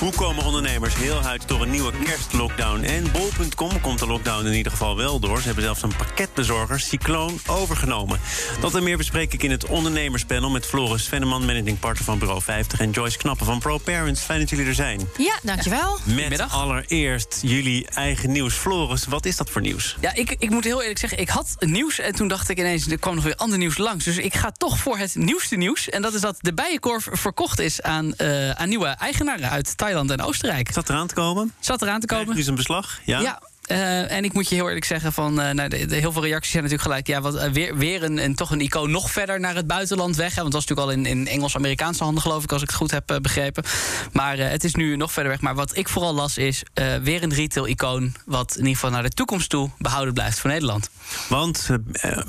Hoe 0.00 0.12
komen 0.12 0.44
ondernemers 0.44 0.94
heel 0.94 1.22
uit 1.22 1.48
door 1.48 1.62
een 1.62 1.70
nieuwe 1.70 1.92
kerstlockdown? 2.04 2.82
En 2.82 3.12
bol.com 3.12 3.80
komt 3.80 3.98
de 3.98 4.06
lockdown 4.06 4.46
in 4.46 4.52
ieder 4.52 4.72
geval 4.72 4.96
wel 4.96 5.18
door. 5.20 5.38
Ze 5.38 5.44
hebben 5.44 5.64
zelfs 5.64 5.82
een 5.82 5.96
pakketbezorger, 5.96 6.80
Cycloon, 6.80 7.40
overgenomen. 7.46 8.20
Dat 8.60 8.74
en 8.74 8.82
meer 8.82 8.96
bespreek 8.96 9.32
ik 9.32 9.42
in 9.42 9.50
het 9.50 9.66
ondernemerspanel... 9.66 10.50
met 10.50 10.66
Floris 10.66 11.08
Venneman, 11.08 11.44
managing 11.44 11.78
partner 11.78 12.04
van 12.04 12.18
Bureau 12.18 12.42
50... 12.42 12.80
en 12.80 12.90
Joyce 12.90 13.18
Knappen 13.18 13.46
van 13.46 13.58
ProParents. 13.58 14.20
Fijn 14.22 14.40
dat 14.40 14.50
jullie 14.50 14.66
er 14.66 14.74
zijn. 14.74 15.08
Ja, 15.18 15.34
dankjewel. 15.42 15.98
Met 16.04 16.50
allereerst 16.50 17.38
jullie 17.42 17.88
eigen 17.88 18.32
nieuws. 18.32 18.54
Floris, 18.54 19.06
wat 19.06 19.26
is 19.26 19.36
dat 19.36 19.50
voor 19.50 19.60
nieuws? 19.60 19.96
Ja, 20.00 20.14
ik, 20.14 20.36
ik 20.38 20.50
moet 20.50 20.64
heel 20.64 20.80
eerlijk 20.80 20.98
zeggen, 20.98 21.18
ik 21.18 21.28
had 21.28 21.56
nieuws... 21.58 21.98
en 21.98 22.14
toen 22.14 22.28
dacht 22.28 22.48
ik 22.48 22.58
ineens, 22.58 22.86
er 22.86 22.98
kwam 22.98 23.14
nog 23.14 23.24
weer 23.24 23.36
ander 23.36 23.58
nieuws 23.58 23.78
langs. 23.78 24.04
Dus 24.04 24.16
ik 24.16 24.34
ga 24.34 24.50
toch 24.50 24.78
voor 24.78 24.98
het 24.98 25.14
nieuwste 25.14 25.56
nieuws. 25.56 25.88
En 25.88 26.02
dat 26.02 26.14
is 26.14 26.20
dat 26.20 26.36
de 26.38 26.54
Bijenkorf 26.54 27.08
verkocht 27.10 27.58
is 27.58 27.82
aan, 27.82 28.14
uh, 28.18 28.50
aan 28.50 28.68
nieuwe 28.68 28.86
eigenaren 28.86 29.48
uit 29.66 29.76
Thailand 29.76 30.10
en 30.10 30.22
Oostenrijk. 30.22 30.72
Zat 30.72 30.88
eraan 30.88 31.06
te 31.06 31.14
komen? 31.14 31.52
Zat 31.58 31.82
eraan 31.82 32.00
te 32.00 32.06
komen. 32.06 32.34
Nu 32.34 32.40
is 32.40 32.46
een 32.46 32.54
beslag, 32.54 33.00
ja? 33.04 33.20
Ja, 33.20 33.42
uh, 33.70 34.12
en 34.12 34.24
ik 34.24 34.32
moet 34.32 34.48
je 34.48 34.54
heel 34.54 34.66
eerlijk 34.66 34.84
zeggen, 34.84 35.12
van, 35.12 35.40
uh, 35.40 35.50
nou, 35.50 35.68
de, 35.68 35.86
de, 35.86 35.96
heel 35.96 36.12
veel 36.12 36.24
reacties 36.24 36.50
zijn 36.50 36.62
natuurlijk 36.62 36.88
gelijk. 36.88 37.06
Ja, 37.06 37.20
wat, 37.20 37.34
uh, 37.34 37.52
weer, 37.52 37.76
weer 37.76 38.02
een, 38.02 38.24
een, 38.24 38.34
toch 38.34 38.50
een 38.50 38.60
icoon 38.60 38.90
nog 38.90 39.10
verder 39.10 39.40
naar 39.40 39.54
het 39.54 39.66
buitenland 39.66 40.16
weg. 40.16 40.34
Hè, 40.34 40.40
want 40.40 40.52
dat 40.52 40.64
was 40.64 40.76
natuurlijk 40.76 41.04
al 41.06 41.12
in, 41.12 41.18
in 41.18 41.26
Engels-Amerikaanse 41.28 42.02
handen, 42.02 42.22
geloof 42.22 42.42
ik, 42.42 42.52
als 42.52 42.62
ik 42.62 42.68
het 42.68 42.76
goed 42.76 42.90
heb 42.90 43.18
begrepen. 43.22 43.64
Maar 44.12 44.38
het 44.38 44.64
is 44.64 44.74
nu 44.74 44.96
nog 44.96 45.12
verder 45.12 45.32
weg. 45.32 45.40
Maar 45.40 45.54
wat 45.54 45.76
ik 45.76 45.88
vooral 45.88 46.14
las 46.14 46.38
is 46.38 46.62
weer 47.02 47.22
een 47.22 47.34
retail-icoon. 47.34 48.14
wat 48.24 48.50
in 48.50 48.58
ieder 48.58 48.74
geval 48.74 48.90
naar 48.90 49.02
de 49.02 49.08
toekomst 49.08 49.48
toe 49.48 49.70
behouden 49.78 50.14
blijft 50.14 50.38
voor 50.38 50.50
Nederland. 50.50 50.90
Want 51.28 51.68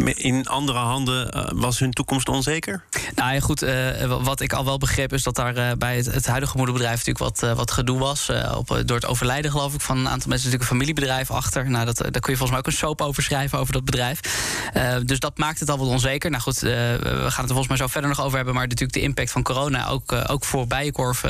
in 0.05 0.47
andere 0.47 0.79
handen 0.79 1.49
was 1.59 1.79
hun 1.79 1.91
toekomst 1.91 2.29
onzeker? 2.29 2.83
Nou 3.15 3.33
ja, 3.33 3.39
goed. 3.39 3.65
wat 4.23 4.41
ik 4.41 4.53
al 4.53 4.65
wel 4.65 4.77
begreep 4.77 5.13
is 5.13 5.23
dat 5.23 5.35
daar 5.35 5.77
bij 5.77 5.95
het, 5.95 6.05
het, 6.05 6.25
huidige 6.25 6.57
moederbedrijf 6.57 7.05
natuurlijk 7.05 7.39
wat, 7.39 7.55
wat 7.55 7.71
gedoe 7.71 7.99
was. 7.99 8.29
op, 8.55 8.81
door 8.85 8.95
het 8.95 9.05
overlijden, 9.05 9.51
geloof 9.51 9.73
ik, 9.73 9.81
van 9.81 9.97
een 9.97 10.09
aantal 10.09 10.29
mensen. 10.29 10.49
natuurlijk 10.49 10.61
een 10.61 10.77
familiebedrijf 10.77 11.30
achter. 11.31 11.69
Nou, 11.69 11.85
dat, 11.85 11.97
daar 11.97 12.11
kun 12.11 12.31
je 12.31 12.37
volgens 12.37 12.49
mij 12.49 12.59
ook 12.59 12.67
een 12.67 12.73
soap 12.73 13.01
over 13.01 13.23
schrijven 13.23 13.59
over 13.59 13.73
dat 13.73 13.85
bedrijf. 13.85 14.19
Uh, 14.77 14.95
dus 15.03 15.19
dat 15.19 15.37
maakt 15.37 15.59
het 15.59 15.69
al 15.69 15.77
wat 15.77 15.87
onzeker. 15.87 16.29
Nou 16.29 16.43
goed, 16.43 16.55
uh, 16.55 16.61
we 16.61 16.97
gaan 17.03 17.21
het 17.21 17.37
er 17.37 17.45
volgens 17.47 17.67
mij 17.67 17.77
zo 17.77 17.87
verder 17.87 18.09
nog 18.09 18.21
over 18.21 18.35
hebben. 18.35 18.53
Maar 18.53 18.67
natuurlijk 18.67 18.93
de 18.93 19.01
impact 19.01 19.31
van 19.31 19.43
corona 19.43 19.87
ook, 19.87 20.15
ook 20.27 20.45
voor 20.45 20.67
Bijenkorf 20.67 21.23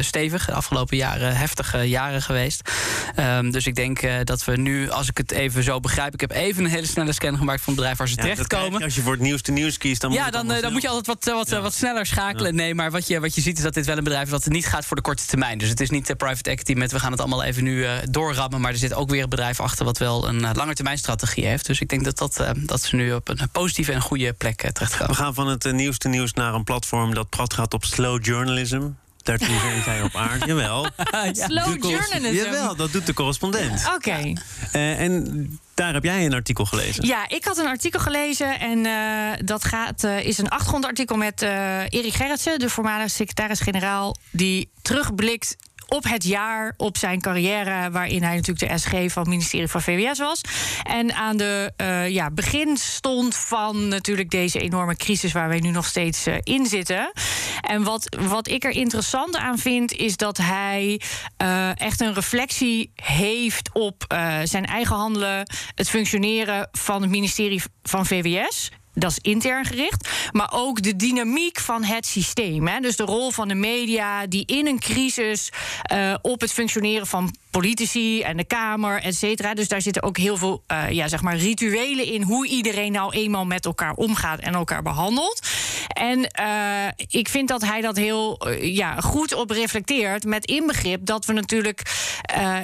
stevig. 0.00 0.46
De 0.46 0.52
afgelopen 0.52 0.96
jaren 0.96 1.36
heftige 1.36 1.78
jaren 1.78 2.22
geweest. 2.22 2.70
Um, 3.18 3.50
dus 3.50 3.66
ik 3.66 3.74
denk 3.74 4.26
dat 4.26 4.44
we 4.44 4.56
nu, 4.56 4.90
als 4.90 5.08
ik 5.08 5.16
het 5.16 5.30
even 5.30 5.62
zo 5.62 5.80
begrijp... 5.80 6.14
ik 6.14 6.20
heb 6.20 6.30
even 6.30 6.64
een 6.64 6.70
hele 6.70 6.86
snelle 6.86 7.12
scan 7.12 7.36
gemaakt 7.36 7.60
van 7.60 7.72
het 7.72 7.76
bedrijf 7.76 7.98
waar 7.98 8.08
ze 8.08 8.16
ja, 8.16 8.22
terechtkomen. 8.22 8.82
Als 8.82 8.94
je 8.94 9.02
voor 9.02 9.12
het 9.12 9.20
nieuwste 9.20 9.52
nieuws 9.52 9.78
kiest, 9.78 10.00
dan, 10.00 10.12
ja, 10.12 10.30
dan, 10.30 10.46
dan, 10.48 10.60
dan 10.60 10.72
moet 10.72 10.82
je 10.82 10.88
altijd 10.88 11.06
wat, 11.06 11.34
wat, 11.34 11.50
ja. 11.50 11.60
wat 11.60 11.74
sneller 11.74 12.06
schakelen. 12.06 12.54
Nee, 12.54 12.74
maar 12.74 12.90
wat 12.90 13.06
je, 13.06 13.20
wat 13.20 13.34
je 13.34 13.40
ziet 13.40 13.56
is 13.56 13.62
dat 13.62 13.74
dit 13.74 13.86
wel 13.86 13.96
een 13.96 14.04
bedrijf 14.04 14.24
is 14.24 14.30
dat 14.30 14.44
het 14.44 14.52
niet 14.52 14.66
gaat 14.66 14.84
voor 14.84 14.96
de 14.96 15.02
korte 15.02 15.26
termijn. 15.26 15.58
Dus 15.58 15.68
het 15.68 15.80
is 15.80 15.90
niet 15.90 16.16
private 16.16 16.50
equity 16.50 16.72
met 16.72 16.92
we 16.92 17.00
gaan 17.00 17.10
het 17.10 17.20
allemaal 17.20 17.42
even 17.42 17.64
nu 17.64 17.86
doorrammen. 18.10 18.60
Maar 18.60 18.72
er 18.72 18.78
zit 18.78 18.94
ook 18.94 19.10
weer 19.10 19.27
bedrijf 19.28 19.60
achter 19.60 19.84
wat 19.84 19.98
wel 19.98 20.28
een 20.28 20.42
uh, 20.42 20.50
langetermijnstrategie 20.52 21.46
heeft. 21.46 21.66
Dus 21.66 21.80
ik 21.80 21.88
denk 21.88 22.04
dat, 22.04 22.18
dat, 22.18 22.40
uh, 22.40 22.50
dat 22.54 22.82
ze 22.82 22.96
nu 22.96 23.12
op 23.12 23.28
een 23.28 23.48
positieve 23.52 23.92
en 23.92 24.00
goede 24.00 24.32
plek 24.32 24.64
uh, 24.64 24.70
terechtkomen. 24.70 25.14
We 25.16 25.22
gaan 25.22 25.34
van 25.34 25.46
het 25.46 25.72
nieuwste 25.72 26.08
nieuws 26.08 26.32
naar 26.32 26.54
een 26.54 26.64
platform 26.64 27.14
dat 27.14 27.28
prat 27.28 27.54
gaat 27.54 27.74
op 27.74 27.84
slow 27.84 28.24
journalism. 28.24 28.82
Daartoe 29.22 29.58
zijn 29.64 29.82
zij 29.82 30.02
op 30.02 30.14
aarde. 30.14 30.46
Jawel. 30.46 30.86
Slow 31.32 31.84
journalism. 31.84 32.44
Jawel, 32.44 32.76
dat 32.76 32.92
doet 32.92 33.06
de 33.06 33.14
correspondent. 33.14 33.86
Oké. 33.86 33.94
Okay. 33.94 34.36
en 34.72 35.58
daar 35.78 35.92
heb 35.92 36.04
jij 36.04 36.24
een 36.24 36.34
artikel 36.34 36.64
gelezen. 36.64 37.06
Ja, 37.06 37.28
ik 37.28 37.44
had 37.44 37.58
een 37.58 37.66
artikel 37.66 38.00
gelezen. 38.00 38.60
En 38.60 38.78
uh, 38.84 39.46
dat 39.46 39.64
gaat, 39.64 40.04
uh, 40.04 40.24
is 40.24 40.38
een 40.38 40.48
achtergrondartikel 40.48 41.16
met 41.16 41.42
uh, 41.42 41.80
Erik 41.88 42.14
Gerritsen, 42.14 42.58
de 42.58 42.70
voormalige 42.70 43.08
secretaris-generaal, 43.08 44.16
die 44.30 44.70
terugblikt 44.82 45.56
op 45.88 46.04
het 46.04 46.24
jaar, 46.24 46.74
op 46.76 46.96
zijn 46.96 47.20
carrière, 47.20 47.90
waarin 47.90 48.22
hij 48.22 48.34
natuurlijk 48.34 48.72
de 48.72 48.78
SG 48.78 48.90
van 48.90 49.22
het 49.22 49.30
ministerie 49.30 49.68
van 49.68 49.82
VWS 49.82 50.18
was. 50.18 50.40
En 50.82 51.14
aan 51.14 51.36
de 51.36 51.72
uh, 51.76 52.08
ja, 52.08 52.30
begin 52.30 52.76
stond 52.76 53.36
van 53.36 53.88
natuurlijk 53.88 54.30
deze 54.30 54.60
enorme 54.60 54.96
crisis 54.96 55.32
waar 55.32 55.48
wij 55.48 55.58
nu 55.58 55.70
nog 55.70 55.86
steeds 55.86 56.26
uh, 56.26 56.34
in 56.42 56.66
zitten. 56.66 57.12
En 57.60 57.82
wat, 57.82 58.16
wat 58.20 58.48
ik 58.48 58.64
er 58.64 58.70
interessant 58.70 59.36
aan 59.36 59.58
vind, 59.58 59.92
is 59.92 60.16
dat 60.16 60.36
hij 60.36 61.00
uh, 61.42 61.80
echt 61.80 62.00
een 62.00 62.14
reflectie 62.14 62.90
heeft 62.94 63.70
op 63.72 64.04
zijn 64.44 64.66
eigen 64.66 64.96
handelen, 64.96 65.50
het 65.74 65.88
functioneren 65.88 66.68
van 66.72 67.02
het 67.02 67.10
ministerie 67.10 67.62
van 67.82 68.06
VWS 68.06 68.70
dat 68.98 69.10
is 69.10 69.18
intern 69.18 69.64
gericht. 69.64 70.08
Maar 70.32 70.48
ook 70.52 70.82
de 70.82 70.96
dynamiek 70.96 71.60
van 71.60 71.84
het 71.84 72.06
systeem. 72.06 72.68
Hè. 72.68 72.80
Dus 72.80 72.96
de 72.96 73.04
rol 73.04 73.30
van 73.30 73.48
de 73.48 73.54
media 73.54 74.26
die 74.26 74.46
in 74.46 74.66
een 74.66 74.78
crisis 74.78 75.52
uh, 75.92 76.14
op 76.22 76.40
het 76.40 76.52
functioneren 76.52 77.06
van 77.06 77.34
politici 77.50 78.22
en 78.22 78.36
de 78.36 78.44
Kamer, 78.44 79.02
et 79.02 79.14
cetera. 79.14 79.54
Dus 79.54 79.68
daar 79.68 79.82
zitten 79.82 80.02
ook 80.02 80.16
heel 80.16 80.36
veel 80.36 80.64
uh, 80.72 80.90
ja, 80.90 81.08
zeg 81.08 81.22
maar 81.22 81.36
rituelen 81.36 82.04
in 82.04 82.22
hoe 82.22 82.48
iedereen 82.48 82.92
nou 82.92 83.12
eenmaal 83.12 83.44
met 83.44 83.64
elkaar 83.64 83.94
omgaat 83.94 84.40
en 84.40 84.54
elkaar 84.54 84.82
behandelt. 84.82 85.46
En 85.88 86.18
uh, 86.40 86.86
ik 87.08 87.28
vind 87.28 87.48
dat 87.48 87.62
hij 87.64 87.80
dat 87.80 87.96
heel 87.96 88.48
uh, 88.48 88.74
ja, 88.76 89.00
goed 89.00 89.34
op 89.34 89.50
reflecteert. 89.50 90.24
Met 90.24 90.46
inbegrip 90.46 91.06
dat 91.06 91.24
we 91.24 91.32
natuurlijk. 91.32 91.82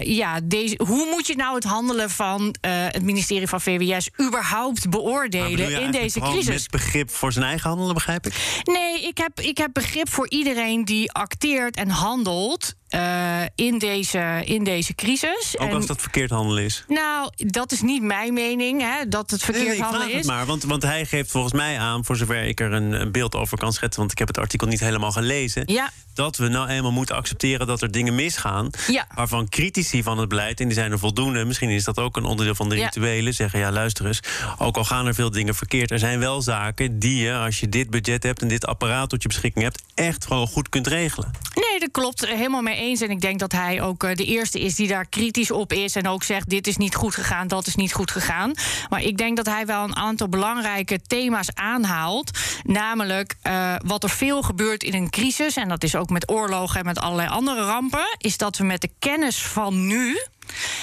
ja, 0.00 0.40
deze, 0.44 0.80
hoe 0.86 1.06
moet 1.10 1.26
je 1.26 1.36
nou 1.36 1.54
het 1.54 1.64
handelen 1.64 2.10
van 2.10 2.54
het 2.60 3.02
ministerie 3.02 3.48
van 3.48 3.60
VWS 3.60 4.08
überhaupt 4.20 4.90
beoordelen 4.90 5.82
in 5.82 5.90
deze 5.90 6.20
crisis? 6.20 6.46
Met 6.46 6.70
begrip 6.70 7.10
voor 7.10 7.32
zijn 7.32 7.44
eigen 7.44 7.68
handelen, 7.68 7.94
begrijp 7.94 8.26
ik? 8.26 8.60
Nee, 8.64 9.02
ik 9.02 9.18
heb, 9.18 9.40
ik 9.40 9.58
heb 9.58 9.70
begrip 9.72 10.10
voor 10.10 10.28
iedereen 10.28 10.84
die 10.84 11.12
acteert 11.12 11.76
en 11.76 11.88
handelt. 11.88 12.74
Uh, 12.94 13.42
in, 13.54 13.78
deze, 13.78 14.42
in 14.44 14.64
deze 14.64 14.94
crisis. 14.94 15.54
Ook 15.58 15.68
en, 15.68 15.74
als 15.74 15.86
dat 15.86 16.00
verkeerd 16.00 16.30
handelen 16.30 16.64
is? 16.64 16.84
Nou, 16.88 17.30
dat 17.36 17.72
is 17.72 17.82
niet 17.82 18.02
mijn 18.02 18.32
mening, 18.32 18.80
hè, 18.80 19.08
dat 19.08 19.30
het 19.30 19.42
verkeerd 19.42 19.66
nee, 19.66 19.74
nee, 19.74 19.82
handelen 19.82 20.08
is. 20.08 20.16
Het 20.16 20.26
maar, 20.26 20.46
want, 20.46 20.64
want 20.64 20.82
hij 20.82 21.06
geeft 21.06 21.30
volgens 21.30 21.52
mij 21.52 21.78
aan, 21.78 22.04
voor 22.04 22.16
zover 22.16 22.42
ik 22.42 22.60
er 22.60 22.72
een, 22.72 22.92
een, 22.92 23.12
beeld 23.12 23.34
over 23.34 23.58
kan 23.58 23.72
schetsen... 23.72 24.00
want 24.00 24.12
ik 24.12 24.18
heb 24.18 24.28
het 24.28 24.38
artikel 24.38 24.66
niet 24.66 24.80
helemaal 24.80 25.12
gelezen... 25.12 25.62
Ja. 25.66 25.90
Dat 26.14 26.36
we 26.36 26.48
nou 26.48 26.68
eenmaal 26.68 26.92
moeten 26.92 27.16
accepteren 27.16 27.66
dat 27.66 27.82
er 27.82 27.90
dingen 27.90 28.14
misgaan... 28.14 28.70
Ja. 28.86 29.06
waarvan 29.14 29.48
critici 29.48 30.02
van 30.02 30.18
het 30.18 30.28
beleid, 30.28 30.60
en 30.60 30.66
die 30.66 30.74
zijn 30.74 30.92
er 30.92 30.98
voldoende... 30.98 31.44
misschien 31.44 31.70
is 31.70 31.84
dat 31.84 31.98
ook 31.98 32.16
een 32.16 32.24
onderdeel 32.24 32.54
van 32.54 32.68
de 32.68 32.76
Ja. 32.76 32.84
rituelen... 32.84 33.34
zeggen, 33.34 33.58
ja, 33.58 33.72
luister 33.72 34.06
eens, 34.06 34.20
ook 34.58 34.76
al 34.76 34.84
gaan 34.84 35.06
er 35.06 35.14
veel 35.14 35.30
dingen 35.30 35.54
verkeerd... 35.54 35.90
er 35.90 35.98
zijn 35.98 36.18
wel 36.18 36.42
zaken 36.42 36.98
die 36.98 37.22
je, 37.22 37.34
als 37.34 37.60
je 37.60 37.68
dit 37.68 37.90
budget 37.90 38.22
hebt... 38.22 38.42
en 38.42 38.48
dit 38.48 38.66
apparaat 38.66 39.08
tot 39.08 39.22
je 39.22 39.28
beschikking 39.28 39.64
hebt... 39.64 39.82
echt 39.94 40.26
gewoon 40.26 40.46
goed 40.46 40.68
kunt 40.68 40.86
regelen. 40.86 41.30
Nee, 41.54 41.80
dat 41.80 41.88
klopt. 41.92 42.26
Helemaal 42.26 42.62
mee 42.62 42.76
eens. 42.76 43.00
En 43.00 43.10
ik 43.10 43.20
denk 43.20 43.38
dat 43.38 43.52
hij 43.52 43.82
ook 43.82 44.04
uh, 44.04 44.14
de 44.14 44.24
eerste 44.24 44.60
is 44.60 44.74
die 44.74 44.88
daar 44.88 45.06
kritisch 45.06 45.50
op 45.50 45.72
is. 45.72 45.96
En 45.96 46.08
ook 46.08 46.22
zegt: 46.22 46.48
dit 46.50 46.66
is 46.66 46.76
niet 46.76 46.94
goed 46.94 47.14
gegaan, 47.14 47.48
dat 47.48 47.66
is 47.66 47.74
niet 47.74 47.92
goed 47.92 48.10
gegaan. 48.10 48.52
Maar 48.88 49.02
ik 49.02 49.18
denk 49.18 49.36
dat 49.36 49.46
hij 49.46 49.66
wel 49.66 49.84
een 49.84 49.96
aantal 49.96 50.28
belangrijke 50.28 51.00
thema's 51.06 51.48
aanhaalt. 51.54 52.30
Namelijk 52.62 53.34
uh, 53.46 53.74
wat 53.84 54.02
er 54.02 54.10
veel 54.10 54.42
gebeurt 54.42 54.82
in 54.82 54.94
een 54.94 55.10
crisis. 55.10 55.56
En 55.56 55.68
dat 55.68 55.82
is 55.82 55.96
ook 55.96 56.03
met 56.10 56.30
oorlogen 56.30 56.80
en 56.80 56.86
met 56.86 56.98
allerlei 56.98 57.28
andere 57.28 57.64
rampen. 57.64 58.16
Is 58.18 58.36
dat 58.36 58.56
we 58.56 58.64
met 58.64 58.80
de 58.80 58.90
kennis 58.98 59.42
van 59.42 59.86
nu 59.86 60.18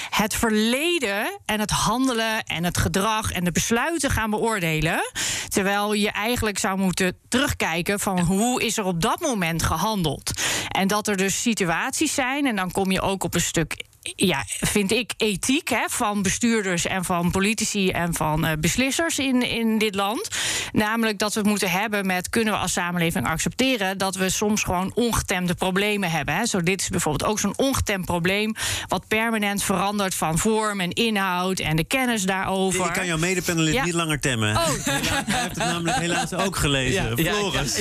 het 0.09 0.35
verleden 0.35 1.39
en 1.45 1.59
het 1.59 1.71
handelen 1.71 2.43
en 2.43 2.63
het 2.63 2.77
gedrag 2.77 3.31
en 3.31 3.43
de 3.43 3.51
besluiten 3.51 4.09
gaan 4.09 4.29
beoordelen. 4.29 5.11
Terwijl 5.47 5.93
je 5.93 6.11
eigenlijk 6.11 6.57
zou 6.57 6.77
moeten 6.77 7.17
terugkijken 7.27 7.99
van 7.99 8.19
hoe 8.19 8.63
is 8.63 8.77
er 8.77 8.85
op 8.85 9.01
dat 9.01 9.19
moment 9.19 9.63
gehandeld. 9.63 10.31
En 10.67 10.87
dat 10.87 11.07
er 11.07 11.17
dus 11.17 11.41
situaties 11.41 12.13
zijn, 12.13 12.45
en 12.45 12.55
dan 12.55 12.71
kom 12.71 12.91
je 12.91 13.01
ook 13.01 13.23
op 13.23 13.33
een 13.33 13.41
stuk 13.41 13.83
ja, 14.01 14.43
vind 14.47 14.91
ik, 14.91 15.13
ethiek 15.17 15.69
hè, 15.69 15.85
van 15.87 16.21
bestuurders 16.21 16.85
en 16.85 17.03
van 17.03 17.31
politici 17.31 17.89
en 17.89 18.13
van 18.13 18.45
uh, 18.45 18.51
beslissers 18.59 19.19
in, 19.19 19.41
in 19.49 19.77
dit 19.77 19.95
land. 19.95 20.27
Namelijk 20.71 21.19
dat 21.19 21.33
we 21.33 21.39
het 21.39 21.49
moeten 21.49 21.71
hebben 21.71 22.05
met 22.05 22.29
kunnen 22.29 22.53
we 22.53 22.59
als 22.59 22.73
samenleving 22.73 23.27
accepteren 23.27 23.97
dat 23.97 24.15
we 24.15 24.29
soms 24.29 24.63
gewoon 24.63 24.91
ongetemde 24.95 25.53
problemen 25.53 26.11
hebben. 26.11 26.35
Hè. 26.35 26.45
Zo, 26.45 26.61
dit 26.61 26.81
is 26.81 26.89
bijvoorbeeld 26.89 27.29
ook 27.29 27.39
zo'n 27.39 27.57
ongetemd 27.57 28.05
probleem, 28.05 28.55
wat 28.87 29.07
permanent 29.07 29.63
verandert 29.63 30.15
van 30.15 30.37
vorm 30.37 30.79
en 30.79 30.91
inhoud 30.91 31.59
en 31.59 31.75
de 31.75 31.83
kennis 31.83 32.23
daarover. 32.23 32.85
Ik 32.85 32.93
kan 32.93 33.05
jouw 33.05 33.17
medepanelist 33.17 33.75
Ja. 33.75 33.83
niet 33.83 33.93
langer 33.93 34.19
temmen. 34.19 34.55
Oh. 34.55 34.67
Helaas, 34.67 35.09
hij 35.25 35.39
heeft 35.41 35.55
het 35.55 35.57
namelijk 35.57 35.97
helaas 35.97 36.33
ook 36.33 36.55
gelezen. 36.55 37.23
Ja, 37.23 37.33
Floris. 37.33 37.77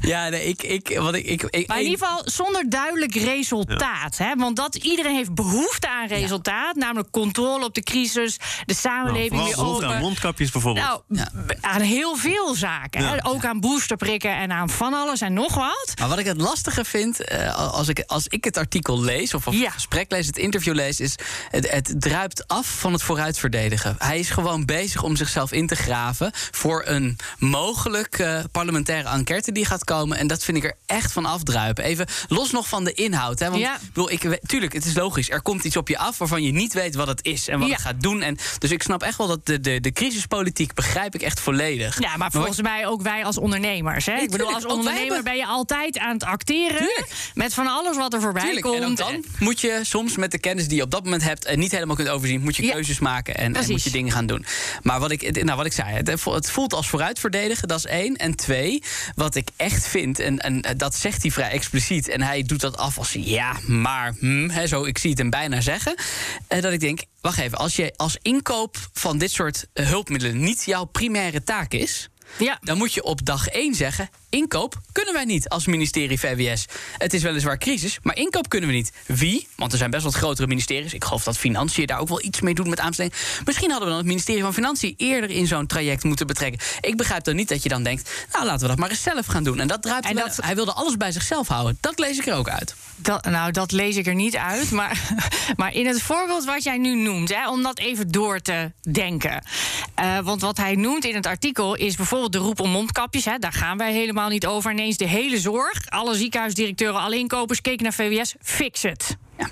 ja, 0.00 0.18
ja, 0.24 0.28
nee, 0.28 0.44
ik, 0.44 0.62
ik, 0.62 0.98
wat 0.98 1.14
ik, 1.14 1.26
ik, 1.26 1.42
ik, 1.42 1.68
Maar 1.68 1.78
in 1.80 1.84
ieder 1.84 2.06
geval 2.06 2.22
zonder 2.24 2.70
duidelijk 2.70 3.14
resultaat. 3.14 4.18
Hè? 4.18 4.34
Want 4.34 4.56
dat 4.56 4.74
iedereen 4.74 5.14
heeft 5.14 5.34
behoefte 5.42 5.88
aan 5.88 6.06
resultaat, 6.08 6.74
namelijk 6.74 7.10
controle 7.10 7.64
op 7.64 7.74
de 7.74 7.82
crisis, 7.82 8.36
de 8.66 8.74
samenleving 8.74 9.32
nou, 9.40 9.44
weer 9.54 9.64
open. 9.64 9.88
aan 9.88 10.00
mondkapjes 10.00 10.50
bijvoorbeeld. 10.50 11.02
Nou, 11.08 11.28
aan 11.60 11.80
heel 11.80 12.16
veel 12.16 12.54
zaken. 12.54 13.02
Ja. 13.02 13.20
Ook 13.22 13.44
aan 13.44 13.60
boosterprikken 13.60 14.36
en 14.36 14.52
aan 14.52 14.70
van 14.70 14.94
alles 14.94 15.20
en 15.20 15.32
nog 15.32 15.54
wat. 15.54 15.92
Maar 15.98 16.08
wat 16.08 16.18
ik 16.18 16.26
het 16.26 16.40
lastige 16.40 16.84
vind, 16.84 17.24
eh, 17.24 17.54
als, 17.74 17.88
ik, 17.88 18.02
als 18.06 18.26
ik 18.28 18.44
het 18.44 18.56
artikel 18.56 19.00
lees... 19.00 19.34
of, 19.34 19.46
of 19.46 19.54
Ja. 19.54 19.64
het 19.64 19.72
gesprek 19.72 20.10
lees, 20.10 20.26
het 20.26 20.36
interview 20.38 20.74
lees... 20.74 21.00
is 21.00 21.14
het, 21.50 21.70
het 21.70 21.94
druipt 21.98 22.48
af 22.48 22.66
van 22.78 22.92
het 22.92 23.02
vooruitverdedigen. 23.02 23.94
Hij 23.98 24.18
is 24.18 24.30
gewoon 24.30 24.64
bezig 24.64 25.02
om 25.02 25.16
zichzelf 25.16 25.52
in 25.52 25.66
te 25.66 25.74
graven... 25.76 26.30
voor 26.50 26.82
een 26.86 27.16
mogelijk 27.38 28.18
eh, 28.18 28.40
parlementaire 28.52 29.08
enquête 29.08 29.52
die 29.52 29.64
gaat 29.64 29.84
komen. 29.84 30.18
En 30.18 30.26
dat 30.26 30.44
vind 30.44 30.56
ik 30.56 30.64
er 30.64 30.74
echt 30.86 31.12
van 31.12 31.24
afdruipen. 31.26 31.84
Even 31.84 32.06
los 32.28 32.50
nog 32.50 32.68
van 32.68 32.84
de 32.84 32.92
inhoud. 32.92 33.38
Hè? 33.38 33.50
Want 33.50 33.60
Ja. 33.60 33.74
ik 33.74 33.80
bedoel, 33.86 34.10
ik, 34.10 34.38
tuurlijk, 34.46 34.72
het 34.72 34.84
is 34.84 34.94
logisch. 34.94 35.27
Er 35.28 35.42
komt 35.42 35.64
iets 35.64 35.76
op 35.76 35.88
je 35.88 35.98
af 35.98 36.18
waarvan 36.18 36.42
je 36.42 36.52
niet 36.52 36.72
weet 36.72 36.94
wat 36.94 37.06
het 37.08 37.24
is... 37.24 37.48
en 37.48 37.58
wat 37.58 37.68
Ja. 37.68 37.74
het 37.74 37.82
gaat 37.82 38.00
doen. 38.00 38.22
En, 38.22 38.38
dus 38.58 38.70
ik 38.70 38.82
snap 38.82 39.02
echt 39.02 39.18
wel 39.18 39.26
dat 39.26 39.46
de, 39.46 39.60
de, 39.60 39.80
de 39.80 39.92
crisispolitiek 39.92 40.74
begrijp 40.74 41.14
ik 41.14 41.22
echt 41.22 41.40
volledig. 41.40 42.00
Ja, 42.00 42.16
maar 42.16 42.30
volgens 42.30 42.60
mij 42.62 42.86
ook 42.86 43.02
wij 43.02 43.24
als 43.24 43.38
ondernemers. 43.38 44.06
Hè? 44.06 44.16
Ik 44.16 44.30
bedoel, 44.30 44.54
als 44.54 44.64
ondernemer 44.66 45.00
hebben- 45.00 45.24
ben 45.24 45.36
je 45.36 45.46
altijd 45.46 45.98
aan 45.98 46.12
het 46.12 46.24
acteren. 46.24 46.76
Tuurlijk. 46.76 47.12
Met 47.34 47.54
van 47.54 47.66
alles 47.66 47.96
wat 47.96 48.12
er 48.14 48.20
voorbij 48.20 48.42
Tuurlijk, 48.42 48.66
komt. 48.66 48.82
en 48.82 48.94
dan 48.94 49.24
moet 49.38 49.60
je 49.60 49.80
soms 49.82 50.16
met 50.16 50.30
de 50.30 50.38
kennis 50.38 50.68
die 50.68 50.76
je 50.76 50.82
op 50.82 50.90
dat 50.90 51.04
moment 51.04 51.22
hebt 51.22 51.44
en 51.44 51.58
niet 51.58 51.70
helemaal 51.72 51.96
kunt 51.96 52.08
overzien, 52.08 52.40
moet 52.40 52.56
je 52.56 52.62
Ja, 52.64 52.72
keuzes 52.72 52.98
maken 52.98 53.36
en, 53.36 53.52
moet 53.68 53.82
je 53.82 53.90
dingen 53.90 54.12
gaan 54.12 54.26
doen. 54.26 54.44
Maar 54.82 55.00
wat 55.00 55.10
ik, 55.10 55.44
nou, 55.44 55.56
wat 55.56 55.66
ik 55.66 55.72
zei, 55.72 55.94
het, 55.94 56.24
het 56.24 56.50
voelt 56.50 56.72
als 56.74 56.88
vooruitverdedigen, 56.88 57.68
dat 57.68 57.78
is 57.78 57.86
één. 57.86 58.16
En 58.16 58.34
twee, 58.36 58.82
wat 59.14 59.34
ik 59.34 59.48
echt 59.56 59.86
vind, 59.86 60.18
en, 60.18 60.38
en 60.38 60.64
dat 60.76 60.94
zegt 60.94 61.22
hij 61.22 61.30
vrij 61.30 61.50
expliciet, 61.50 62.08
en 62.08 62.22
hij 62.22 62.42
doet 62.42 62.60
dat 62.60 62.76
af 62.76 62.98
als 62.98 63.12
ja, 63.12 63.56
maar, 63.66 64.14
hm, 64.18 64.48
hè, 64.48 64.66
zo, 64.66 64.84
ik 64.84 64.98
zie 64.98 65.10
het 65.10 65.17
hem 65.18 65.30
bijna 65.30 65.60
zeggen. 65.60 65.94
eh, 66.48 66.62
dat 66.62 66.72
ik 66.72 66.80
denk, 66.80 67.00
wacht 67.20 67.38
even, 67.38 67.58
als 67.58 67.76
je 67.76 67.92
als 67.96 68.18
inkoop 68.22 68.76
van 68.92 69.18
dit 69.18 69.30
soort 69.30 69.66
eh, 69.72 69.86
hulpmiddelen 69.86 70.40
niet 70.40 70.64
jouw 70.64 70.84
primaire 70.84 71.42
taak 71.42 71.72
is. 71.72 72.08
Ja. 72.38 72.58
Dan 72.60 72.78
moet 72.78 72.94
je 72.94 73.02
op 73.02 73.24
dag 73.24 73.48
1 73.48 73.74
zeggen: 73.74 74.08
inkoop 74.30 74.80
kunnen 74.92 75.14
wij 75.14 75.24
niet 75.24 75.48
als 75.48 75.66
ministerie 75.66 76.18
VWS. 76.20 76.64
Het 76.98 77.14
is 77.14 77.22
weliswaar 77.22 77.58
crisis, 77.58 77.98
maar 78.02 78.16
inkoop 78.16 78.48
kunnen 78.48 78.68
we 78.68 78.74
niet. 78.74 78.92
Wie? 79.06 79.48
Want 79.56 79.72
er 79.72 79.78
zijn 79.78 79.90
best 79.90 80.04
wat 80.04 80.14
grotere 80.14 80.46
ministeries. 80.46 80.94
Ik 80.94 81.04
geloof 81.04 81.22
dat 81.24 81.38
Financiën 81.38 81.86
daar 81.86 81.98
ook 81.98 82.08
wel 82.08 82.22
iets 82.24 82.40
mee 82.40 82.54
doet 82.54 82.66
met 82.68 82.80
aanbesteding. 82.80 83.14
Misschien 83.44 83.70
hadden 83.70 83.84
we 83.88 83.94
dan 83.94 84.02
het 84.02 84.08
ministerie 84.08 84.42
van 84.42 84.54
Financiën 84.54 84.94
eerder 84.96 85.30
in 85.30 85.46
zo'n 85.46 85.66
traject 85.66 86.04
moeten 86.04 86.26
betrekken. 86.26 86.60
Ik 86.80 86.96
begrijp 86.96 87.24
dan 87.24 87.36
niet 87.36 87.48
dat 87.48 87.62
je 87.62 87.68
dan 87.68 87.82
denkt: 87.82 88.10
nou 88.32 88.44
laten 88.44 88.60
we 88.60 88.66
dat 88.68 88.78
maar 88.78 88.90
eens 88.90 89.02
zelf 89.02 89.26
gaan 89.26 89.44
doen. 89.44 89.60
En 89.60 89.68
dat 89.68 89.82
draait. 89.82 90.04
En 90.04 90.16
dat- 90.16 90.36
Hij 90.40 90.54
wilde 90.54 90.72
alles 90.72 90.96
bij 90.96 91.12
zichzelf 91.12 91.48
houden. 91.48 91.78
Dat 91.80 91.98
lees 91.98 92.18
ik 92.18 92.26
er 92.26 92.34
ook 92.34 92.48
uit. 92.48 92.74
Dat, 92.96 93.24
nou, 93.24 93.52
dat 93.52 93.72
lees 93.72 93.96
ik 93.96 94.06
er 94.06 94.14
niet 94.14 94.36
uit. 94.36 94.70
Maar, 94.70 95.00
maar 95.56 95.74
in 95.74 95.86
het 95.86 96.02
voorbeeld 96.02 96.44
wat 96.44 96.62
jij 96.62 96.78
nu 96.78 96.94
noemt, 96.94 97.28
hè, 97.34 97.48
om 97.50 97.62
dat 97.62 97.78
even 97.78 98.10
door 98.10 98.40
te 98.40 98.72
denken. 98.90 99.42
Eh, 99.94 100.18
want 100.18 100.40
wat 100.40 100.56
hij 100.56 100.74
noemt 100.74 101.04
in 101.04 101.14
het 101.14 101.26
artikel 101.26 101.74
is 101.74 101.96
bijvoorbeeld 101.96 102.32
de 102.32 102.38
roep 102.38 102.60
om 102.60 102.70
mondkapjes. 102.70 103.24
Hè, 103.24 103.38
daar 103.38 103.52
gaan 103.52 103.78
wij 103.78 103.92
helemaal 103.92 104.16
niet 104.26 104.46
over. 104.46 104.70
Ineens 104.70 104.96
de 104.96 105.08
hele 105.08 105.38
zorg, 105.38 105.88
alle 105.88 106.14
ziekenhuisdirecteuren, 106.14 107.00
alle 107.00 107.16
inkopers 107.16 107.60
keken 107.60 107.82
naar 107.82 107.92
VWS. 107.92 108.34
Fix 108.40 108.82
het. 108.82 109.16
Ja. 109.38 109.48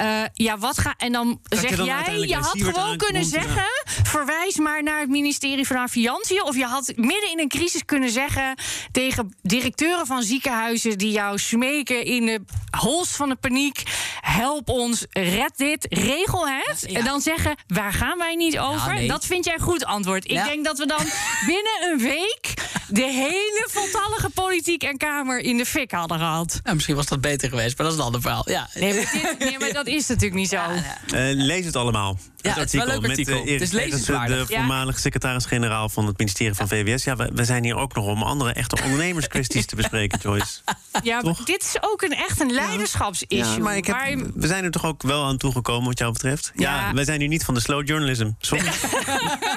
Eh, 0.00 0.22
ja, 0.32 0.58
wat 0.58 0.78
ga. 0.78 0.94
En 0.96 1.12
dan 1.12 1.40
zeg 1.48 1.76
dan 1.76 1.86
jij, 1.86 2.18
je 2.18 2.34
had 2.34 2.62
gewoon 2.62 2.96
kunnen 2.96 3.22
ja. 3.22 3.28
zeggen. 3.28 3.64
Verwijs 4.02 4.56
maar 4.56 4.82
naar 4.82 5.00
het 5.00 5.08
ministerie 5.08 5.66
van 5.66 5.88
Financiën. 5.88 6.42
Of 6.42 6.56
je 6.56 6.64
had 6.64 6.92
midden 6.96 7.30
in 7.30 7.38
een 7.38 7.48
crisis 7.48 7.84
kunnen 7.84 8.10
zeggen 8.10 8.54
tegen 8.92 9.34
directeuren 9.42 10.06
van 10.06 10.22
ziekenhuizen 10.22 10.98
die 10.98 11.10
jou 11.10 11.38
smeken 11.38 12.04
in 12.04 12.26
de 12.26 12.40
hols 12.78 13.08
van 13.08 13.28
de 13.28 13.34
paniek. 13.34 13.82
Help 14.20 14.68
ons, 14.68 15.06
red 15.10 15.52
dit, 15.56 15.86
regel 15.88 16.48
het. 16.48 16.84
Ja. 16.86 16.98
En 16.98 17.04
dan 17.04 17.20
zeggen, 17.20 17.56
waar 17.66 17.92
gaan 17.92 18.18
wij 18.18 18.34
niet 18.34 18.58
over? 18.58 18.94
nee. 18.94 19.08
Dat 19.08 19.26
vind 19.26 19.44
jij 19.44 19.54
een 19.54 19.60
goed 19.60 19.84
antwoord. 19.84 20.24
Ik 20.24 20.44
denk 20.44 20.64
dat 20.64 20.78
we 20.78 20.86
dan 20.86 21.04
binnen 21.52 21.90
een 21.90 21.98
week 21.98 22.49
de 22.92 23.04
hele 23.04 23.68
voltallige 23.70 24.30
politiek 24.34 24.82
en 24.82 24.96
Kamer 24.96 25.38
in 25.38 25.56
de 25.56 25.66
fik 25.66 25.90
hadden 25.90 26.18
gehad. 26.18 26.60
Nou, 26.62 26.74
misschien 26.74 26.96
was 26.96 27.06
dat 27.06 27.20
beter 27.20 27.48
geweest, 27.48 27.76
maar 27.78 27.86
dat 27.86 27.94
is 27.94 28.00
een 28.00 28.06
ander 28.06 28.20
verhaal. 28.20 28.50
Ja. 28.50 28.68
Nee, 28.74 28.94
maar, 28.94 29.10
dit- 29.12 29.38
nee, 29.48 29.58
maar 29.58 29.72
dat 29.72 29.86
is 29.86 30.06
natuurlijk 30.06 30.34
niet 30.40 30.48
zo. 30.48 30.56
Ja, 30.56 30.74
ja. 31.06 31.28
Eh, 31.28 31.34
lees 31.36 31.64
het 31.64 31.76
allemaal. 31.76 32.18
Ja, 32.42 32.54
het 32.54 32.64
is 32.66 32.72
wel 32.72 32.82
een 32.82 32.88
leuk 32.88 33.00
met 33.00 33.10
artikel. 33.10 33.32
eh, 33.34 33.38
Erik 33.40 33.52
Het 33.52 33.60
is 33.62 33.68
Gerritsen, 33.68 33.90
lezenswaardig. 34.00 34.46
de 34.46 34.52
Ja. 34.52 34.58
voormalig 34.58 34.98
secretaris-generaal 34.98 35.88
van 35.88 36.06
het 36.06 36.18
ministerie 36.18 36.54
van 36.54 36.68
VWS. 36.68 37.04
Ja, 37.04 37.16
we, 37.16 37.30
we 37.34 37.44
zijn 37.44 37.64
hier 37.64 37.76
ook 37.76 37.94
nog 37.94 38.04
om 38.06 38.22
andere 38.22 38.52
echte 38.52 38.76
ondernemerskwesties 38.84 39.66
te 39.66 39.76
bespreken, 39.76 40.18
Joyce. 40.30 40.60
Ja, 41.02 41.20
maar 41.22 41.34
dit 41.44 41.62
is 41.62 41.76
ook 41.80 42.02
een 42.02 42.12
echt 42.14 42.40
een 42.40 42.52
leiderschapsissue. 42.52 43.38
Ja, 43.38 43.58
maar 43.58 43.76
ik 43.76 43.86
heb, 43.86 43.96
waar 43.96 44.10
je- 44.10 44.30
we 44.34 44.46
zijn 44.46 44.64
er 44.64 44.70
toch 44.70 44.84
ook 44.84 45.02
wel 45.02 45.24
aan 45.24 45.36
toegekomen 45.36 45.86
wat 45.86 45.98
jou 45.98 46.12
betreft? 46.12 46.52
Ja, 46.54 46.74
Ja. 46.88 46.94
wij 46.94 47.04
zijn 47.04 47.20
hier 47.20 47.28
niet 47.28 47.44
van 47.44 47.54
de 47.54 47.60
slow 47.60 47.86
journalism. 47.88 48.30
Sorry. 48.38 48.64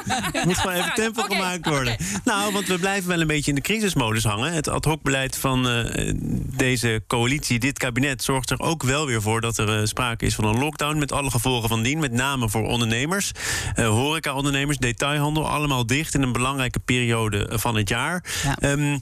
Moet 0.46 0.58
gewoon 0.58 0.76
even 0.76 0.94
tempo 0.94 1.22
gemaakt 1.22 1.66
worden. 1.68 1.98
Nou, 2.24 2.54
want 2.54 2.68
we 2.68 2.80
blijven 2.80 3.10
wel 3.10 3.22
een 3.22 3.28
beetje 3.28 3.50
in 3.50 3.56
de 3.56 3.62
crisismodus 3.62 4.24
hangen. 4.24 4.54
Het 4.54 4.68
ad 4.70 4.86
hoc 4.86 5.02
beleid 5.02 5.38
van 5.38 5.70
eh, 5.70 6.14
deze 6.58 7.04
coalitie, 7.08 7.60
dit 7.60 7.78
kabinet, 7.80 8.24
zorgt 8.24 8.50
er 8.50 8.60
ook 8.60 8.84
wel 8.84 9.06
weer 9.06 9.22
voor 9.22 9.42
dat 9.42 9.58
er 9.58 9.80
eh, 9.80 9.86
sprake 9.86 10.26
is 10.26 10.36
van 10.36 10.46
een 10.46 10.60
lockdown 10.60 10.98
met 10.98 11.12
alle 11.12 11.32
gevolgen 11.32 11.70
van 11.70 11.84
dien. 11.84 12.00
Met 12.00 12.12
name 12.12 12.50
voor 12.50 12.68
ondernemers, 12.74 13.32
eh 13.76 13.88
horeca-ondernemers, 13.88 14.78
detailhandel, 14.78 15.50
allemaal 15.50 15.86
dicht 15.86 16.14
in 16.14 16.22
een 16.22 16.32
belangrijke 16.32 16.80
periode 16.80 17.48
eh, 17.48 17.58
van 17.58 17.76
het 17.76 17.90
jaar. 17.90 18.24
Ja. 18.44 18.58
Ehm, 18.60 18.98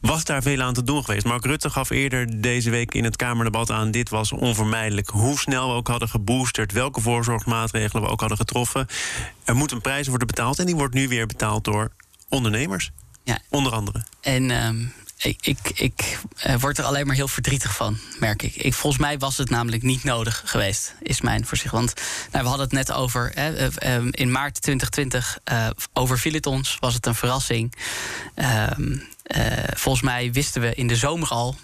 was 0.00 0.24
daar 0.24 0.42
veel 0.42 0.62
aan 0.62 0.74
te 0.74 0.82
doen 0.82 1.04
geweest. 1.04 1.24
Mark 1.24 1.44
Rutte 1.44 1.70
gaf 1.70 1.90
eerder 1.90 2.40
deze 2.40 2.70
week 2.70 2.94
in 2.94 3.04
het 3.04 3.16
Kamerdebat 3.16 3.70
aan... 3.70 3.90
dit 3.90 4.08
was 4.08 4.32
onvermijdelijk. 4.32 5.08
Hoe 5.08 5.38
snel 5.38 5.68
we 5.68 5.74
ook 5.74 5.88
hadden 5.88 6.08
geboosterd... 6.08 6.72
welke 6.72 7.00
voorzorgsmaatregelen 7.00 8.02
we 8.02 8.08
ook 8.08 8.20
hadden 8.20 8.38
getroffen. 8.38 8.86
Er 9.44 9.56
moet 9.56 9.72
een 9.72 9.80
prijs 9.80 10.06
worden 10.06 10.26
betaald... 10.26 10.58
en 10.58 10.66
die 10.66 10.76
wordt 10.76 10.94
nu 10.94 11.08
weer 11.08 11.26
betaald 11.26 11.64
door 11.64 11.92
ondernemers. 12.28 12.90
Ja. 13.22 13.38
Onder 13.50 13.72
andere. 13.72 14.04
En 14.20 14.50
ehm, 14.50 14.84
ik, 15.16 15.38
ik, 15.40 15.58
ik 15.74 16.18
eh, 16.36 16.60
word 16.60 16.78
er 16.78 16.84
alleen 16.84 17.06
maar 17.06 17.16
heel 17.16 17.28
verdrietig 17.28 17.74
van, 17.74 17.98
merk 18.18 18.42
ik. 18.42 18.56
ik. 18.56 18.74
Volgens 18.74 19.02
mij 19.02 19.18
was 19.18 19.36
het 19.36 19.50
namelijk 19.50 19.82
niet 19.82 20.04
nodig 20.04 20.42
geweest, 20.44 20.94
is 21.02 21.20
mijn 21.20 21.46
voorzicht. 21.46 21.72
Want 21.72 21.94
nou, 22.30 22.42
we 22.42 22.48
hadden 22.48 22.66
het 22.66 22.74
net 22.74 22.92
over, 22.92 23.30
hè, 23.34 23.54
eh, 23.56 23.94
ehm, 23.94 24.08
in 24.10 24.30
maart 24.30 24.62
2020 24.62 25.38
eh, 25.44 25.68
overviel 25.92 26.32
het 26.32 26.46
ons, 26.46 26.76
was 26.80 26.94
het 26.94 27.06
een 27.06 27.14
verrassing. 27.14 27.74
Ehm, 28.34 28.96
eh, 29.22 29.52
volgens 29.74 30.04
mij 30.04 30.32
wisten 30.32 30.60
we 30.60 30.74
in 30.74 30.86
de 30.86 30.96
zomer 30.96 31.28
al 31.28 31.56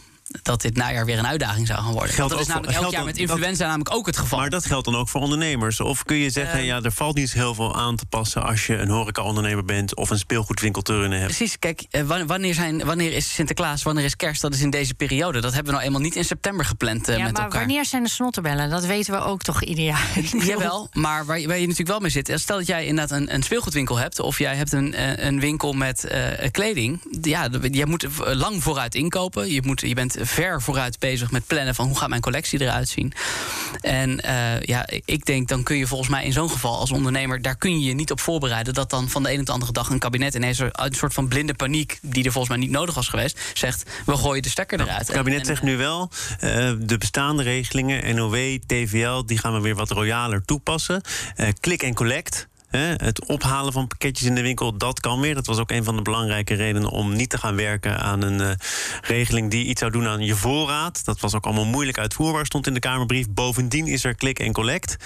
dat 0.43 0.61
dit 0.62 0.77
najaar 0.77 1.05
weer 1.05 1.19
een 1.19 1.27
uitdaging 1.27 1.67
zou 1.67 1.79
gaan 1.82 1.93
worden. 1.93 2.15
Geldt 2.15 2.31
dat 2.32 2.41
is 2.41 2.47
voor- 2.47 2.55
namelijk 2.55 2.79
elk 2.82 2.93
jaar 2.93 3.05
met 3.05 3.17
influenza 3.19 3.67
namelijk 3.67 3.94
ook 3.94 4.06
het 4.06 4.17
geval. 4.17 4.38
Maar 4.38 4.50
dat 4.50 4.67
geldt 4.67 4.85
dan 4.85 4.97
ook 4.97 5.09
voor 5.09 5.21
ondernemers. 5.21 5.81
Of 5.81 6.05
kun 6.05 6.17
je 6.17 6.31
zeggen, 6.31 6.59
Ehm. 6.59 6.67
ja, 6.67 6.81
er 6.82 6.93
valt 6.93 7.17
niet 7.17 7.32
heel 7.32 7.55
veel 7.55 7.77
aan 7.77 7.97
te 7.97 8.06
passen... 8.06 8.43
als 8.43 8.67
je 8.67 8.77
een 8.77 8.88
horeca-ondernemer 8.88 9.65
bent 9.65 9.97
of 9.97 10.11
een 10.11 10.19
speelgoedwinkel 10.19 10.82
te 10.82 10.93
runnen 10.99 11.19
hebt. 11.21 11.37
Precies, 11.37 11.59
kijk, 11.59 11.82
eh, 11.91 12.03
wa- 12.03 12.27
wanneer, 12.27 12.55
zijn, 12.55 12.85
wanneer 12.85 13.12
is 13.12 13.35
Sinterklaas, 13.35 13.82
wanneer 13.82 14.05
is 14.05 14.17
kerst? 14.17 14.41
Dat 14.41 14.55
is 14.55 14.61
in 14.61 14.71
deze 14.71 14.94
periode. 14.94 15.41
Dat 15.41 15.53
hebben 15.53 15.73
we 15.73 15.79
nou 15.79 15.85
eenmaal 15.85 16.00
niet 16.00 16.17
in 16.17 16.25
september 16.25 16.64
gepland 16.64 17.09
eh, 17.09 17.16
ja, 17.16 17.23
met 17.25 17.33
maar 17.33 17.43
elkaar. 17.43 17.59
wanneer 17.61 17.85
zijn 17.85 18.02
de 18.02 18.09
snottenbellen? 18.11 18.71
Dat 18.71 18.85
weten 18.87 19.12
we 19.12 19.21
ook 19.21 19.43
toch 19.43 19.62
ieder 19.62 19.85
jaar. 19.85 20.09
Jawel, 20.47 20.88
maar 20.93 21.25
waar, 21.26 21.38
je- 21.40 21.47
waar 21.47 21.57
je 21.57 21.62
natuurlijk 21.62 21.88
wel 21.88 22.00
mee 22.00 22.11
zit... 22.11 22.28
eh, 22.28 22.37
stel 22.37 22.57
dat 22.57 22.66
jij 22.66 22.87
inderdaad 22.87 23.19
een, 23.19 23.35
een 23.35 23.43
speelgoedwinkel 23.43 23.97
hebt... 23.97 24.21
of 24.21 24.38
jij 24.38 24.55
hebt 24.57 24.73
een, 24.73 25.26
een 25.26 25.40
winkel 25.40 25.73
met 25.73 26.05
eh, 26.05 26.50
kleding... 26.50 27.00
ja, 27.23 27.49
jij 27.71 27.87
moet 27.87 28.07
lang 28.16 28.62
vooruit 28.62 28.95
inkopen. 28.95 29.50
Je, 29.52 29.62
moet, 29.62 29.81
je 29.81 29.95
bent 29.95 30.16
ver 30.23 30.62
vooruit 30.62 30.99
bezig 30.99 31.31
met 31.31 31.47
plannen... 31.47 31.75
van 31.75 31.87
hoe 31.87 31.99
gaat 31.99 32.09
mijn 32.09 32.21
collectie 32.21 32.61
eruit 32.61 32.89
zien. 32.89 33.12
En 33.81 34.21
eh, 34.21 34.61
ja, 34.61 34.87
ik 35.05 35.25
denk, 35.27 35.49
dan 35.49 35.62
kun 35.62 35.77
je 35.77 35.87
volgens 35.87 36.11
mij 36.11 36.25
in 36.25 36.33
zo'n 36.33 36.50
geval 36.50 36.79
als 36.79 36.91
ondernemer... 36.91 37.43
daar 37.43 37.57
kun 37.57 37.81
je 37.81 37.87
je 37.87 37.95
niet 37.95 38.11
op 38.11 38.21
voorbereiden... 38.21 38.75
dat 38.75 38.91
dan 38.91 39.09
van 39.09 39.23
de 39.23 39.33
een 39.33 39.41
op 39.41 39.47
de 39.47 39.53
andere 39.53 39.73
dag 39.73 39.89
een 39.89 39.99
kabinet 39.99 40.35
ineens... 40.35 40.61
uit 40.61 40.75
een 40.93 40.95
soort 40.95 41.15
van 41.15 41.29
blinde 41.29 41.55
paniek, 41.55 41.99
die 42.03 42.25
er 42.25 42.33
volgens 42.33 42.57
mij 42.57 42.67
niet 42.67 42.75
nodig 42.77 42.95
was 42.95 43.09
geweest... 43.09 43.41
zegt, 43.55 43.91
we 44.07 44.17
gooien 44.17 44.43
de 44.43 44.49
stekker 44.49 44.81
eruit. 44.81 45.07
Het 45.07 45.17
kabinet 45.17 45.41
En- 45.41 45.47
zegt 45.47 45.62
nu 45.62 45.77
wel, 45.77 46.11
eh, 46.41 46.73
de 46.79 46.99
bestaande 46.99 47.43
regelingen, 47.43 48.15
NOW, 48.15 48.59
TVL, 48.67 49.23
die 49.27 49.39
gaan 49.39 49.53
we 49.53 49.61
weer 49.61 49.75
wat 49.75 49.91
royaler 49.91 50.45
toepassen. 50.45 51.00
Eh 51.37 51.49
click 51.61 51.83
en 51.83 51.95
collect. 51.95 52.49
Hè, 52.71 52.95
het 52.97 53.27
ophalen 53.27 53.73
van 53.73 53.87
pakketjes 53.87 54.27
in 54.29 54.35
de 54.35 54.43
winkel, 54.43 54.77
dat 54.79 55.00
kan 55.00 55.21
weer. 55.21 55.35
Dat 55.35 55.47
was 55.47 55.59
ook 55.59 55.71
een 55.71 55.85
van 55.85 55.97
de 55.97 56.03
belangrijke 56.03 56.55
redenen 56.55 56.91
om 56.91 57.17
niet 57.17 57.31
te 57.31 57.39
gaan 57.39 57.57
werken 57.57 58.00
aan 58.00 58.23
een 58.23 58.41
eh, 58.41 58.50
regeling 59.00 59.50
die 59.50 59.65
iets 59.65 59.81
zou 59.81 59.93
doen 59.93 60.07
aan 60.07 60.21
je 60.21 60.35
voorraad. 60.35 61.05
Dat 61.05 61.21
was 61.21 61.35
ook 61.35 61.45
allemaal 61.45 61.65
moeilijk 61.65 61.99
uitvoerbaar, 61.99 62.47
stond 62.47 62.67
in 62.67 62.75
de 62.75 62.81
Kamerbrief. 62.81 63.27
Bovendien 63.31 63.87
is 63.87 64.05
er 64.05 64.15
click 64.15 64.39
en 64.39 64.53
collect. 64.53 64.97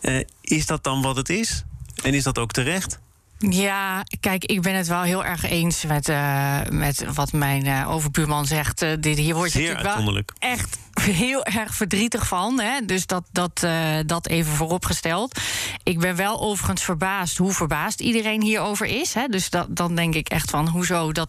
Eh, 0.00 0.20
is 0.40 0.66
dat 0.66 0.84
dan 0.84 1.02
wat 1.02 1.16
het 1.16 1.28
is? 1.28 1.64
En 2.02 2.14
is 2.14 2.22
dat 2.22 2.38
ook 2.38 2.52
terecht? 2.52 3.00
Ja, 3.48 4.04
kijk, 4.20 4.44
ik 4.44 4.62
ben 4.62 4.74
het 4.74 4.86
wel 4.86 5.02
heel 5.02 5.24
erg 5.24 5.42
eens 5.42 5.84
met, 5.84 6.08
eh, 6.08 6.60
met 6.70 7.04
wat 7.14 7.32
mijn 7.32 7.66
eh, 7.66 7.90
overbuurman 7.90 8.46
zegt. 8.46 8.82
Eh, 8.82 8.92
dit, 9.00 9.18
hier 9.18 9.34
word 9.34 9.52
je 9.52 9.58
Zeer 9.58 9.74
natuurlijk 9.74 10.32
wel 10.40 10.50
echt 10.50 10.78
heel 11.00 11.44
erg 11.44 11.74
verdrietig 11.74 12.26
van. 12.26 12.60
Hè? 12.60 12.84
Dus 12.84 13.06
dat, 13.06 13.24
dat, 13.32 13.66
dat 14.06 14.26
even 14.26 14.52
vooropgesteld. 14.52 15.40
Ik 15.82 15.98
ben 15.98 16.16
wel 16.16 16.40
overigens 16.40 16.82
verbaasd 16.82 17.36
hoe 17.36 17.52
verbaasd 17.52 18.00
iedereen 18.00 18.42
hierover 18.42 18.86
is. 18.86 19.14
Hè? 19.14 19.26
Dus 19.26 19.50
dat, 19.50 19.76
dan 19.76 19.94
denk 19.94 20.14
ik 20.14 20.28
echt 20.28 20.50
van, 20.50 20.68
hoezo 20.68 21.12
dat... 21.12 21.28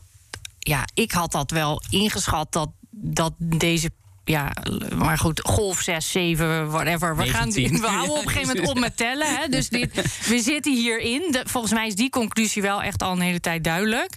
Ja, 0.60 0.86
ik 0.94 1.12
had 1.12 1.32
dat 1.32 1.52
wel 1.52 1.82
ingeschat 1.90 2.52
dat, 2.52 2.70
dat 2.90 3.34
deze 3.38 3.92
ja, 4.24 4.52
maar 4.96 5.18
goed, 5.18 5.42
golf 5.44 5.80
6, 5.80 6.12
7, 6.12 6.70
whatever. 6.70 7.16
We, 7.16 7.26
gaan, 7.26 7.50
19. 7.50 7.82
we 7.82 7.88
houden 7.88 8.16
op 8.16 8.26
een 8.26 8.30
gegeven 8.30 8.56
moment 8.56 8.70
op 8.70 8.80
met 8.80 8.98
tellen. 8.98 9.36
Hè? 9.36 9.48
Dus 9.48 9.70
dit, 9.70 9.96
we 10.28 10.40
zitten 10.40 10.74
hierin. 10.74 11.32
De, 11.32 11.44
volgens 11.46 11.74
mij 11.74 11.88
is 11.88 11.96
die 11.96 12.10
conclusie 12.10 12.62
wel 12.62 12.82
echt 12.82 13.04
al 13.04 13.12
een 13.12 13.22
hele 13.22 13.40
tijd 13.40 13.64
duidelijk. 13.64 14.14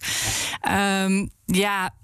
Ehm, 0.60 1.26
ja, 1.44 1.94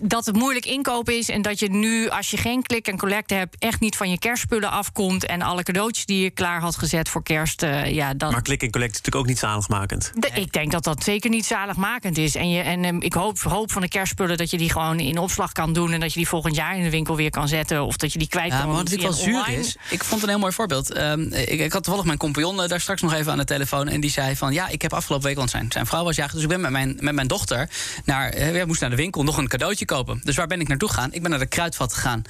dat 0.00 0.26
het 0.26 0.36
moeilijk 0.36 0.66
inkopen 0.66 1.16
is 1.18 1.28
en 1.28 1.42
dat 1.42 1.58
je 1.58 1.70
nu, 1.70 2.08
als 2.08 2.30
je 2.30 2.36
geen 2.36 2.62
klik 2.62 2.88
en 2.88 2.98
collect 2.98 3.30
hebt, 3.30 3.56
echt 3.58 3.80
niet 3.80 3.96
van 3.96 4.10
je 4.10 4.18
kerstspullen 4.18 4.70
afkomt 4.70 5.26
en 5.26 5.42
alle 5.42 5.62
cadeautjes 5.62 6.06
die 6.06 6.22
je 6.22 6.30
klaar 6.30 6.60
had 6.60 6.76
gezet 6.76 7.08
voor 7.08 7.22
kerst, 7.22 7.62
eh, 7.62 7.92
ja, 7.94 8.14
dan. 8.14 8.32
Maar 8.32 8.42
klik 8.42 8.62
en 8.62 8.70
collect 8.70 8.90
is 8.90 8.96
natuurlijk 8.96 9.24
ook 9.24 9.30
niet 9.30 9.38
zaligmakend. 9.38 10.12
De- 10.14 10.30
Ik 10.34 10.52
denk 10.52 10.70
dat 10.72 10.84
dat 10.84 11.02
zeker 11.04 11.30
niet 11.30 11.46
zaligmakend 11.46 12.18
is. 12.18 12.34
En, 12.34 12.50
je, 12.50 12.60
en 12.60 12.84
ehm, 12.84 12.96
ik 13.00 13.12
hoop, 13.14 13.38
hoop 13.38 13.72
van 13.72 13.82
de 13.82 13.88
kerstspullen 13.88 14.36
dat 14.36 14.50
je 14.50 14.58
die 14.58 14.70
gewoon 14.70 14.98
in 15.00 15.18
opslag 15.18 15.52
kan 15.52 15.72
doen. 15.72 15.92
En 15.92 16.00
dat 16.00 16.12
je 16.12 16.18
die 16.18 16.28
volgend 16.28 16.56
jaar 16.56 16.76
in 16.76 16.82
de 16.82 16.90
winkel 16.90 17.16
weer 17.16 17.30
kan 17.30 17.48
zetten. 17.48 17.84
Of 17.84 17.96
dat 17.96 18.12
je 18.12 18.18
die 18.18 18.28
kwijt 18.28 18.50
Ja, 18.52 18.58
kan. 18.58 18.66
maar 18.66 18.74
wat 18.76 18.84
natuurlijk 18.84 19.14
wel 19.14 19.24
zuur 19.24 19.40
online. 19.40 19.60
is, 19.60 19.76
ik 19.90 20.04
vond 20.04 20.22
een 20.22 20.28
heel 20.28 20.38
mooi 20.38 20.52
voorbeeld. 20.52 20.92
Ehm, 20.92 21.20
ik, 21.32 21.48
ik 21.60 21.72
had 21.72 21.82
toevallig 21.82 22.06
mijn 22.06 22.18
compagnon 22.18 22.62
eh, 22.62 22.68
daar 22.68 22.80
straks 22.80 23.02
nog 23.02 23.12
even 23.12 23.32
aan 23.32 23.38
de 23.38 23.44
telefoon. 23.44 23.88
En 23.88 24.00
die 24.00 24.10
zei 24.10 24.36
van, 24.36 24.52
ja, 24.52 24.68
ik 24.68 24.82
heb 24.82 24.92
afgelopen 24.92 25.26
week, 25.26 25.36
want 25.36 25.50
zijn, 25.50 25.66
zijn 25.72 25.86
vrouw 25.86 26.04
was 26.04 26.16
jager. 26.16 26.34
Dus 26.34 26.42
ik 26.42 26.48
ben 26.48 26.60
met 26.60 26.70
mijn, 26.70 26.96
met 27.00 27.14
mijn 27.14 27.26
dochter 27.26 27.68
naar, 28.04 28.28
eh, 28.30 28.54
ja, 28.56 28.66
moest 28.66 28.80
naar 28.80 28.90
de 28.90 28.96
winkel 28.96 29.22
nog 29.24 29.36
een 29.36 29.48
cadeautje 29.58 29.84
kopen. 29.84 30.20
Dus 30.24 30.36
waar 30.36 30.46
ben 30.46 30.60
ik 30.60 30.68
naartoe 30.68 30.88
gegaan? 30.88 31.12
Ik 31.12 31.20
ben 31.22 31.30
naar 31.30 31.38
de 31.38 31.46
kruidvat 31.46 31.94
gegaan. 31.94 32.22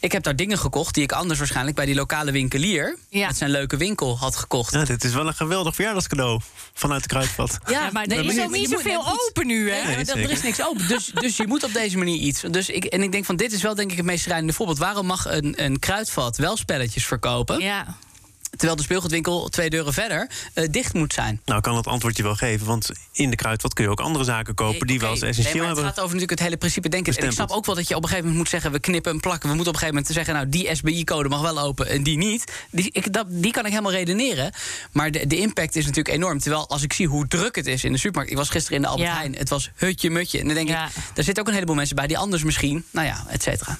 Ik 0.00 0.12
heb 0.12 0.22
daar 0.22 0.36
dingen 0.36 0.58
gekocht 0.58 0.94
die 0.94 1.02
ik 1.02 1.12
anders 1.12 1.38
waarschijnlijk 1.38 1.76
bij 1.76 1.86
die 1.86 1.94
lokale 1.94 2.30
winkelier... 2.32 2.96
Ja. 3.08 3.26
met 3.26 3.36
zijn 3.36 3.50
leuke 3.50 3.76
winkel 3.76 4.18
had 4.18 4.36
gekocht. 4.36 4.72
Ja, 4.72 4.84
dit 4.84 5.04
is 5.04 5.12
wel 5.14 5.26
een 5.26 5.34
geweldig 5.34 5.74
verjaardagscadeau 5.74 6.40
vanuit 6.74 7.02
de 7.02 7.08
kruidvat. 7.08 7.58
Ja, 7.66 7.90
maar 7.92 8.04
er 8.06 8.24
is 8.24 8.34
je 8.34 8.42
ook 8.42 8.50
niet 8.50 8.68
zoveel 8.70 9.06
open 9.26 9.46
nu, 9.46 9.70
hè? 9.70 9.86
Nee, 9.86 9.96
Nee, 9.96 10.04
er- 10.04 10.18
er 10.22 10.30
is 10.30 10.42
niks 10.42 10.62
open. 10.62 10.88
Dus, 10.88 11.06
dus 11.14 11.36
je 11.36 11.46
moet 11.46 11.64
op 11.64 11.72
deze 11.72 11.98
manier 11.98 12.16
iets. 12.16 12.40
Dus 12.50 12.68
ik, 12.68 12.84
en 12.84 13.02
ik 13.02 13.12
denk 13.12 13.24
van 13.24 13.36
dit 13.36 13.52
is 13.52 13.62
wel 13.62 13.74
denk 13.74 13.90
ik 13.90 13.96
het 13.96 14.06
meest 14.06 14.22
schrijnende 14.24 14.52
voorbeeld. 14.52 14.78
Waarom 14.78 15.06
mag 15.06 15.26
een, 15.30 15.64
een 15.64 15.78
kruidvat 15.78 16.36
wel 16.36 16.56
spelletjes 16.56 17.06
verkopen? 17.06 17.60
Ja. 17.60 17.96
Terwijl 18.58 18.76
de 18.76 18.82
speelgoedwinkel 18.82 19.48
twee 19.48 19.70
deuren 19.70 19.92
verder 19.92 20.30
eh, 20.54 20.68
dicht 20.70 20.94
moet 20.94 21.12
zijn. 21.12 21.40
Nou, 21.44 21.58
ik 21.58 21.64
kan 21.64 21.76
het 21.76 21.86
antwoordje 21.86 22.22
wel 22.22 22.34
geven, 22.34 22.66
want 22.66 22.90
in 23.12 23.30
de 23.30 23.36
kruidvat 23.36 23.74
kun 23.74 23.84
je 23.84 23.90
ook 23.90 24.00
andere 24.00 24.24
zaken 24.24 24.54
kopen 24.54 24.86
die 24.86 24.98
wel 25.00 25.10
eens 25.10 25.22
essentieel 25.22 25.54
nee, 25.54 25.56
maar 25.56 25.66
hebben. 25.66 25.84
Het 25.84 25.94
gaat 25.94 26.04
over 26.04 26.14
natuurlijk 26.14 26.40
het 26.40 26.48
hele 26.48 26.56
principe 26.56 26.88
denken. 26.88 27.16
En 27.16 27.24
ik 27.26 27.32
snap 27.32 27.50
ook 27.50 27.66
wel 27.66 27.74
dat 27.74 27.88
je 27.88 27.94
op 27.94 28.02
een 28.02 28.08
gegeven 28.08 28.30
moment 28.30 28.42
moet 28.42 28.52
zeggen... 28.52 28.72
we 28.72 28.80
knippen 28.80 29.12
en 29.12 29.20
plakken. 29.20 29.48
We 29.48 29.54
moeten 29.54 29.74
op 29.74 29.80
een 29.80 29.88
gegeven 29.88 30.14
moment 30.14 30.26
zeggen... 30.26 30.34
nou, 30.34 30.48
die 30.48 30.76
SBI-code 30.76 31.28
mag 31.28 31.40
wel 31.40 31.58
open 31.58 31.88
en 31.88 32.02
die 32.02 32.16
niet. 32.16 32.52
Die, 32.70 32.88
ik, 32.92 33.12
dat, 33.12 33.26
die 33.28 33.52
kan 33.52 33.64
ik 33.64 33.70
helemaal 33.70 33.92
redeneren. 33.92 34.52
Maar 34.92 35.10
de, 35.10 35.26
de 35.26 35.36
impact 35.36 35.76
is 35.76 35.86
natuurlijk 35.86 36.14
enorm. 36.14 36.38
Terwijl 36.38 36.68
als 36.68 36.82
ik 36.82 36.92
zie 36.92 37.06
hoe 37.06 37.28
druk 37.28 37.56
het 37.56 37.66
is 37.66 37.84
in 37.84 37.92
de 37.92 37.98
supermarkt... 37.98 38.30
ik 38.30 38.36
was 38.36 38.48
gisteren 38.48 38.76
in 38.76 38.82
de 38.82 38.88
Albert 38.88 39.08
Ja. 39.08 39.16
Heijn. 39.16 39.34
Het 39.34 39.48
was 39.48 39.70
hutje-mutje. 39.74 40.38
En 40.38 40.46
dan 40.46 40.54
denk 40.54 40.68
Ja. 40.68 40.86
ik, 40.86 40.92
daar 41.14 41.24
zitten 41.24 41.38
ook 41.38 41.48
een 41.48 41.54
heleboel 41.54 41.74
mensen 41.76 41.96
bij... 41.96 42.06
die 42.06 42.18
anders 42.18 42.42
misschien, 42.44 42.84
nou 42.90 43.06
ja, 43.06 43.24
et 43.28 43.42
cetera. 43.42 43.78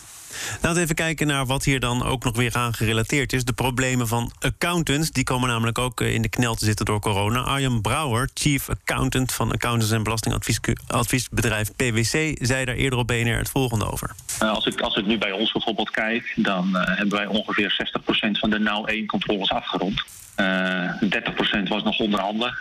Laten 0.53 0.75
we 0.75 0.81
even 0.81 0.95
kijken 0.95 1.27
naar 1.27 1.47
wat 1.47 1.65
hier 1.65 1.81
dan 1.81 2.05
ook 2.05 2.25
nog 2.25 2.37
weer 2.37 2.55
aan 2.57 2.75
gerelateerd 2.75 3.33
is. 3.33 3.45
De 3.45 3.53
problemen 3.53 4.09
van 4.09 4.33
accountants. 4.41 5.11
Die 5.11 5.25
komen 5.25 5.49
namelijk 5.49 5.79
ook 5.79 6.01
eh, 6.01 6.15
in 6.15 6.23
de 6.23 6.29
knel 6.29 6.55
te 6.55 6.65
zitten 6.65 6.87
door 6.87 7.01
corona. 7.01 7.41
Arjan 7.41 7.81
Brouwer, 7.81 8.29
chief 8.35 8.69
accountant 8.69 9.33
van 9.33 9.53
accountants 9.53 9.93
en 9.93 10.03
belastingadviesbedrijf 10.03 11.71
PwC... 11.77 12.37
zei 12.47 12.65
daar 12.65 12.75
eerder 12.75 12.99
op 12.99 13.07
BNR 13.07 13.37
het 13.39 13.51
volgende 13.51 13.91
over. 13.91 14.11
Eh, 14.39 14.51
Als 14.51 14.67
ik, 14.67 14.81
als 14.81 14.97
ik 14.97 15.07
nu 15.07 15.19
bij 15.19 15.33
ons 15.33 15.53
bijvoorbeeld 15.53 15.91
kijk, 15.91 16.33
dan 16.37 16.77
eh, 16.77 16.97
hebben 16.97 17.19
wij 17.19 17.27
ongeveer 17.27 17.91
60% 18.29 18.39
van 18.39 18.51
de 18.51 18.59
nauw 18.59 18.85
1 18.85 19.07
controles 19.07 19.51
afgerond. 19.51 20.03
Eh 20.35 20.47
30% 21.01 21.69
was 21.69 21.83
nog 21.83 21.99
onderhanden. 21.99 22.55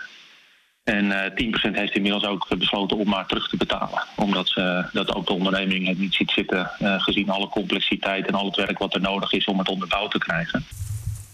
En 0.88 1.12
eh 1.12 1.70
10% 1.70 1.74
heeft 1.74 1.94
inmiddels 1.94 2.24
ook 2.24 2.58
besloten 2.58 2.96
om 2.96 3.08
maar 3.08 3.26
terug 3.26 3.48
te 3.48 3.56
betalen. 3.56 4.04
Omdat 4.16 4.48
ze, 4.48 4.84
dat 4.92 5.14
ook 5.14 5.26
de 5.26 5.32
onderneming 5.32 5.86
het 5.86 5.98
niet 5.98 6.14
ziet 6.14 6.30
zitten, 6.30 6.70
eh, 6.78 7.02
gezien 7.02 7.30
alle 7.30 7.48
complexiteit 7.48 8.26
en 8.26 8.34
al 8.34 8.46
het 8.46 8.56
werk 8.56 8.78
wat 8.78 8.94
er 8.94 9.00
nodig 9.00 9.32
is 9.32 9.44
om 9.44 9.58
het 9.58 9.68
onderbouwd 9.68 10.10
te 10.10 10.18
krijgen. 10.18 10.64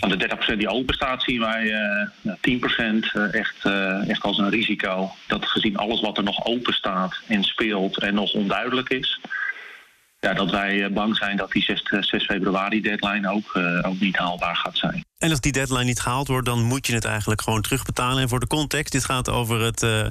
Van 0.04 0.18
de 0.18 0.28
30% 0.54 0.58
die 0.58 0.68
open 0.68 0.94
staat, 0.94 1.22
zien 1.22 1.40
wij 1.40 1.72
eh, 1.72 2.08
ja, 2.20 2.36
10% 2.40 3.12
eh, 3.12 3.34
echt, 3.34 3.64
eh, 3.64 4.08
echt 4.08 4.22
als 4.22 4.38
een 4.38 4.50
risico. 4.50 5.10
Dat 5.26 5.46
gezien 5.46 5.76
alles 5.76 6.00
wat 6.00 6.16
er 6.16 6.24
nog 6.24 6.44
open 6.44 6.74
staat 6.74 7.20
en 7.26 7.42
speelt 7.42 7.98
en 7.98 8.14
nog 8.14 8.32
onduidelijk 8.32 8.88
is, 8.88 9.20
ja, 10.24 10.34
dat 10.34 10.50
wij 10.50 10.84
eh, 10.84 10.92
bang 10.92 11.16
zijn 11.16 11.36
dat 11.36 11.50
die 11.52 11.62
6, 11.62 11.82
eh, 11.82 12.02
6 12.02 12.24
februari 12.24 12.80
deadline 12.80 13.30
ook, 13.32 13.54
eh, 13.54 13.88
ook 13.90 14.00
niet 14.00 14.16
haalbaar 14.16 14.56
gaat 14.56 14.76
zijn. 14.76 15.04
En 15.18 15.30
als 15.30 15.40
die 15.40 15.52
deadline 15.52 15.84
niet 15.84 16.00
gehaald 16.00 16.28
wordt, 16.28 16.46
dan 16.46 16.62
moet 16.62 16.86
je 16.86 16.94
het 16.94 17.04
eigenlijk 17.04 17.42
gewoon 17.42 17.60
terugbetalen. 17.62 18.22
En 18.22 18.28
voor 18.28 18.40
de 18.40 18.46
context, 18.46 18.92
dit 18.92 19.04
gaat 19.04 19.28
over 19.30 19.60
het 19.60 19.82
eh, 19.82 20.06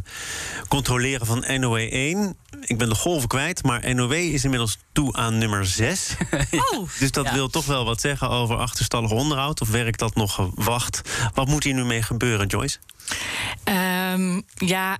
controleren 0.67 1.25
van 1.25 1.43
NOW 1.59 1.75
1. 1.75 2.35
Ik 2.61 2.77
ben 2.77 2.89
de 2.89 2.95
golven 2.95 3.27
kwijt, 3.27 3.63
maar 3.63 3.95
NOW 3.95 4.11
is 4.11 4.43
inmiddels 4.43 4.77
toe 4.91 5.13
aan 5.13 5.37
nummer 5.37 5.65
6. 5.65 6.15
Oh, 6.73 6.89
Dus 6.99 7.11
dat 7.11 7.25
Ja. 7.25 7.33
wil 7.33 7.49
toch 7.49 7.65
wel 7.65 7.85
wat 7.85 8.01
zeggen 8.01 8.29
over 8.29 8.57
achterstallig 8.57 9.11
onderhoud. 9.11 9.61
Of 9.61 9.69
werkt 9.69 9.99
dat 9.99 10.15
nog 10.15 10.33
gewacht? 10.33 11.01
Wat 11.33 11.47
moet 11.47 11.63
hier 11.63 11.73
nu 11.73 11.83
mee 11.85 12.01
gebeuren, 12.01 12.47
Joyce? 12.47 12.77
Ehm, 14.13 14.41
ja, 14.55 14.97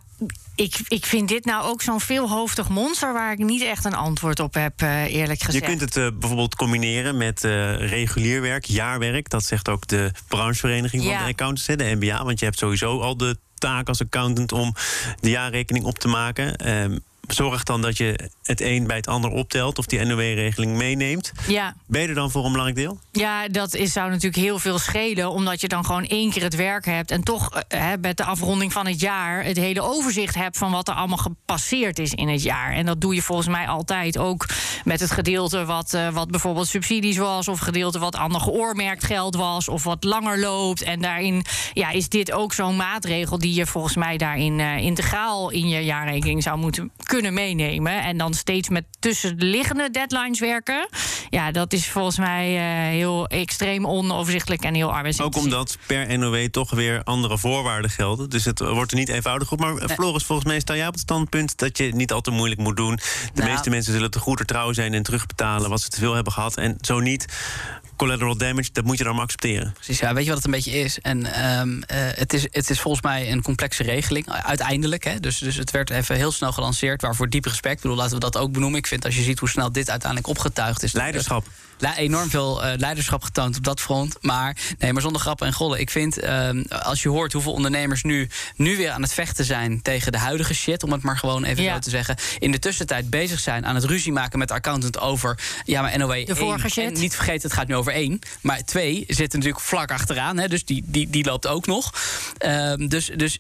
ik, 0.56 0.80
ik 0.88 1.06
vind 1.06 1.28
dit 1.28 1.46
nou 1.46 1.64
ook 1.64 1.82
zo'n 1.82 2.00
veelhoofdig 2.00 2.70
monster... 2.70 3.14
waar 3.14 3.32
ik 3.32 3.38
niet 3.38 3.62
echt 3.62 3.86
een 3.86 3.94
antwoord 3.94 4.40
op 4.40 4.54
heb, 4.54 4.82
eh, 4.82 5.14
eerlijk 5.14 5.40
Je 5.40 5.46
gezegd. 5.46 5.66
kunt 5.66 5.82
het 5.82 5.98
eh, 5.98 6.08
bijvoorbeeld 6.20 6.56
combineren 6.56 7.18
met 7.18 7.44
eh, 7.44 7.76
regulier 7.90 8.42
werk, 8.42 8.66
jaarwerk. 8.66 9.30
Dat 9.30 9.44
zegt 9.44 9.70
ook 9.70 9.88
de 9.88 10.12
branchevereniging 10.28 11.04
van 11.04 11.12
de 11.12 11.18
accountants, 11.18 11.68
hè, 11.68 11.76
de 11.76 11.96
NBA. 12.00 12.24
Want 12.24 12.40
je 12.40 12.46
hebt 12.46 12.58
sowieso 12.58 13.00
al 13.00 13.18
de 13.18 13.38
taak 13.58 13.88
als 13.88 14.02
accountant 14.02 14.52
om 14.52 14.76
de 15.20 15.30
jaarrekening 15.30 15.86
op 15.86 16.00
te 16.00 16.08
maken. 16.08 16.56
Ehm, 16.56 16.98
zorg 17.28 17.64
dan 17.64 17.82
dat 17.82 17.98
je 17.98 18.30
het 18.44 18.62
een 18.62 18.88
bij 18.88 18.96
het 18.96 19.08
ander 19.08 19.32
optelt 19.32 19.78
of 19.78 19.86
die 19.86 20.06
NOW-regeling 20.06 20.78
meeneemt. 20.78 21.32
Ja. 21.48 21.76
Ben 21.86 22.02
je 22.02 22.08
er 22.08 22.14
dan 22.14 22.32
voor 22.32 22.46
een 22.46 22.52
belangrijk 22.52 22.80
deel? 22.80 23.00
Ja, 23.12 23.48
dat 23.48 23.74
is, 23.74 23.94
zou 23.94 24.10
natuurlijk 24.10 24.44
heel 24.44 24.60
veel 24.60 24.80
schelen, 24.80 25.32
omdat 25.32 25.62
je 25.62 25.68
dan 25.68 25.86
gewoon 25.86 26.06
één 26.06 26.32
keer 26.32 26.44
het 26.44 26.56
werk 26.56 26.86
hebt 26.86 27.12
en 27.12 27.24
toch 27.24 27.50
eh, 27.50 27.80
hè, 27.80 27.98
met 27.98 28.18
de 28.18 28.24
afronding 28.24 28.74
van 28.74 28.88
het 28.88 29.00
jaar 29.00 29.44
het 29.44 29.58
hele 29.58 29.82
overzicht 29.82 30.36
hebt 30.36 30.58
van 30.58 30.72
wat 30.72 30.88
er 30.88 30.94
allemaal 30.94 31.18
gepasseerd 31.18 32.00
is 32.00 32.14
in 32.14 32.28
het 32.28 32.44
jaar. 32.44 32.74
En 32.74 32.86
dat 32.86 33.02
doe 33.02 33.16
je 33.16 33.22
volgens 33.22 33.48
mij 33.48 33.68
altijd 33.68 34.18
ook 34.18 34.46
met 34.84 35.00
het 35.00 35.12
gedeelte 35.12 35.66
wat, 35.66 35.94
eh, 35.94 36.10
wat 36.10 36.32
bijvoorbeeld 36.32 36.68
subsidies 36.68 37.18
was, 37.18 37.48
of 37.48 37.60
gedeelte 37.60 38.00
wat 38.00 38.16
ander 38.16 38.42
geoormerkt 38.42 39.04
geld 39.04 39.36
was, 39.36 39.68
of 39.68 39.84
wat 39.84 40.04
langer 40.04 40.40
loopt. 40.40 40.82
En 40.82 41.02
daarin 41.02 41.46
ja, 41.74 41.90
is 41.90 42.10
dit 42.10 42.32
ook 42.32 42.54
zo'n 42.54 42.76
maatregel 42.76 43.38
die 43.38 43.54
je 43.54 43.66
volgens 43.66 43.96
mij 43.96 44.18
daarin 44.18 44.60
eh, 44.60 44.78
integraal 44.78 45.50
in 45.50 45.68
je 45.68 45.84
jaarrekening 45.84 46.44
zou 46.44 46.58
moeten 46.58 46.92
kunnen 47.04 47.13
meenemen. 47.22 48.02
En 48.04 48.18
dan 48.18 48.34
steeds 48.34 48.70
met 48.70 48.84
tussenliggende 49.00 49.90
deadlines 49.92 50.40
werken. 50.40 50.88
Ja, 51.30 51.52
dat 51.52 51.74
is 51.74 51.88
volgens 51.90 52.18
mij 52.18 52.56
eh, 52.58 52.90
heel 52.90 53.28
extreem 53.28 53.88
onoverzichtelijk 53.88 54.64
en 54.64 54.74
heel 54.74 54.88
Ook 54.88 54.94
arbeidsintensief. 54.94 55.44
omdat 55.44 55.78
per 55.88 56.18
NOW 56.20 56.46
toch 56.48 56.72
weer 56.72 57.04
andere 57.04 57.38
voorwaarden 57.38 57.92
gelden. 57.92 58.30
Dus 58.30 58.46
het 58.46 58.60
wordt 58.60 58.92
er 58.92 58.98
niet 58.98 59.10
eenvoudig 59.10 59.52
op. 59.52 59.60
Maar 59.60 59.76
eh, 59.78 59.90
Floris, 59.90 60.24
volgens 60.24 60.48
mij 60.48 60.60
sta 60.60 60.76
jij 60.76 60.88
op 60.88 60.94
het 60.94 61.02
standpunt 61.02 61.58
dat 61.58 61.78
je 61.78 61.96
niet 61.96 62.12
al 62.12 62.22
te 62.22 62.32
moeilijk 62.32 62.62
moet 62.62 62.78
doen. 62.78 62.96
De 62.96 63.02
Nou. 63.42 63.50
meeste 63.50 63.70
mensen 63.70 63.94
zullen 63.94 64.12
te 64.12 64.20
goeder 64.20 64.46
trouw 64.46 64.74
zijn 64.74 64.94
en 64.94 65.04
terugbetalen 65.04 65.70
wat 65.70 65.82
ze 65.82 65.90
te 65.90 66.00
veel 66.00 66.14
hebben 66.14 66.34
gehad. 66.34 66.58
En 66.58 66.78
zo 66.82 67.00
niet, 67.00 67.26
collateral 67.96 68.38
damage, 68.38 68.70
dat 68.72 68.84
moet 68.84 68.98
je 68.98 69.04
dan 69.04 69.14
maar 69.14 69.24
accepteren. 69.24 69.74
Precies, 69.74 70.00
ja, 70.00 70.14
weet 70.14 70.24
je 70.24 70.30
wat 70.30 70.38
het 70.38 70.46
een 70.46 70.52
beetje 70.52 70.80
is? 70.80 71.00
En 71.00 71.34
ehm, 71.34 71.82
eh, 71.82 71.98
het 71.98 72.34
is? 72.34 72.42
Het 72.52 72.70
is 72.70 72.80
volgens 72.80 73.04
mij 73.04 73.32
een 73.32 73.42
complexe 73.42 73.84
regeling, 73.84 74.28
uh, 74.28 74.34
uiteindelijk. 74.40 75.04
Hè? 75.04 75.20
Dus, 75.20 75.38
dus 75.38 75.56
het 75.56 75.72
werd 75.72 75.90
even 75.90 76.16
heel 76.16 76.32
snel 76.32 76.52
gelanceerd, 76.52 77.02
waarvoor 77.02 77.30
diep 77.30 77.46
respect. 77.46 77.76
Ik 77.76 77.82
bedoel, 77.82 77.98
laten 77.98 78.14
we 78.14 78.20
dat 78.20 78.38
ook 78.38 78.52
benoemen. 78.52 78.80
Ik 78.80 78.88
vind 78.88 79.06
als 79.06 79.16
je 79.16 79.22
ziet 79.22 79.40
hoe 79.40 79.50
snel 79.50 79.72
dit 79.72 79.90
uiteindelijk 79.90 80.30
opgetuigd 80.30 80.84
is... 80.84 80.94
Leiderschap. 80.94 81.48
Enorm 81.92 82.30
veel 82.30 82.64
eh, 82.64 82.78
leiderschap 82.78 83.24
getoond 83.24 83.58
op 83.58 83.64
dat 83.64 83.82
front. 83.82 84.18
Maar 84.22 84.58
nee, 84.78 84.94
maar 84.94 85.02
zonder 85.02 85.22
grappen 85.22 85.48
en 85.48 85.54
gollen. 85.54 85.80
Ik 85.80 85.90
vind, 85.90 86.18
ehm, 86.20 86.64
als 86.70 87.02
je 87.02 87.10
hoort 87.10 87.34
hoeveel 87.34 87.54
ondernemers 87.54 88.04
nu, 88.04 88.30
nu 88.56 88.78
weer 88.78 88.92
aan 88.92 89.02
het 89.02 89.14
vechten 89.14 89.46
zijn 89.46 89.82
tegen 89.82 90.12
de 90.12 90.18
huidige 90.18 90.54
shit, 90.54 90.84
om 90.84 90.92
het 90.92 91.02
maar 91.04 91.18
gewoon 91.18 91.44
even 91.44 91.64
Ja. 91.64 91.74
zo 91.74 91.80
te 91.80 91.90
zeggen. 91.90 92.16
In 92.40 92.52
de 92.52 92.60
tussentijd 92.60 93.10
bezig 93.10 93.40
zijn 93.40 93.66
aan 93.66 93.76
het 93.76 93.84
ruzie 93.84 94.12
maken 94.12 94.40
met 94.40 94.48
de 94.48 94.54
accountant 94.54 95.00
over. 95.00 95.40
Ja, 95.66 95.82
maar 95.82 95.98
NOW. 95.98 96.26
De 96.26 96.36
vorige 96.36 96.70
shit. 96.70 96.86
En 96.86 97.00
niet 97.00 97.16
vergeten, 97.16 97.42
het 97.42 97.54
gaat 97.54 97.68
nu 97.68 97.76
over 97.76 97.94
één. 97.94 98.20
Maar 98.42 98.64
twee 98.64 99.04
zit 99.08 99.34
natuurlijk 99.34 99.62
vlak 99.64 99.92
achteraan. 99.92 100.38
Hè, 100.38 100.48
dus 100.48 100.66
die, 100.66 100.84
die, 100.86 101.10
die 101.10 101.26
loopt 101.26 101.48
ook 101.48 101.66
nog. 101.66 101.94
Ehm, 102.38 102.88
dus 102.88 103.12
dus 103.16 103.40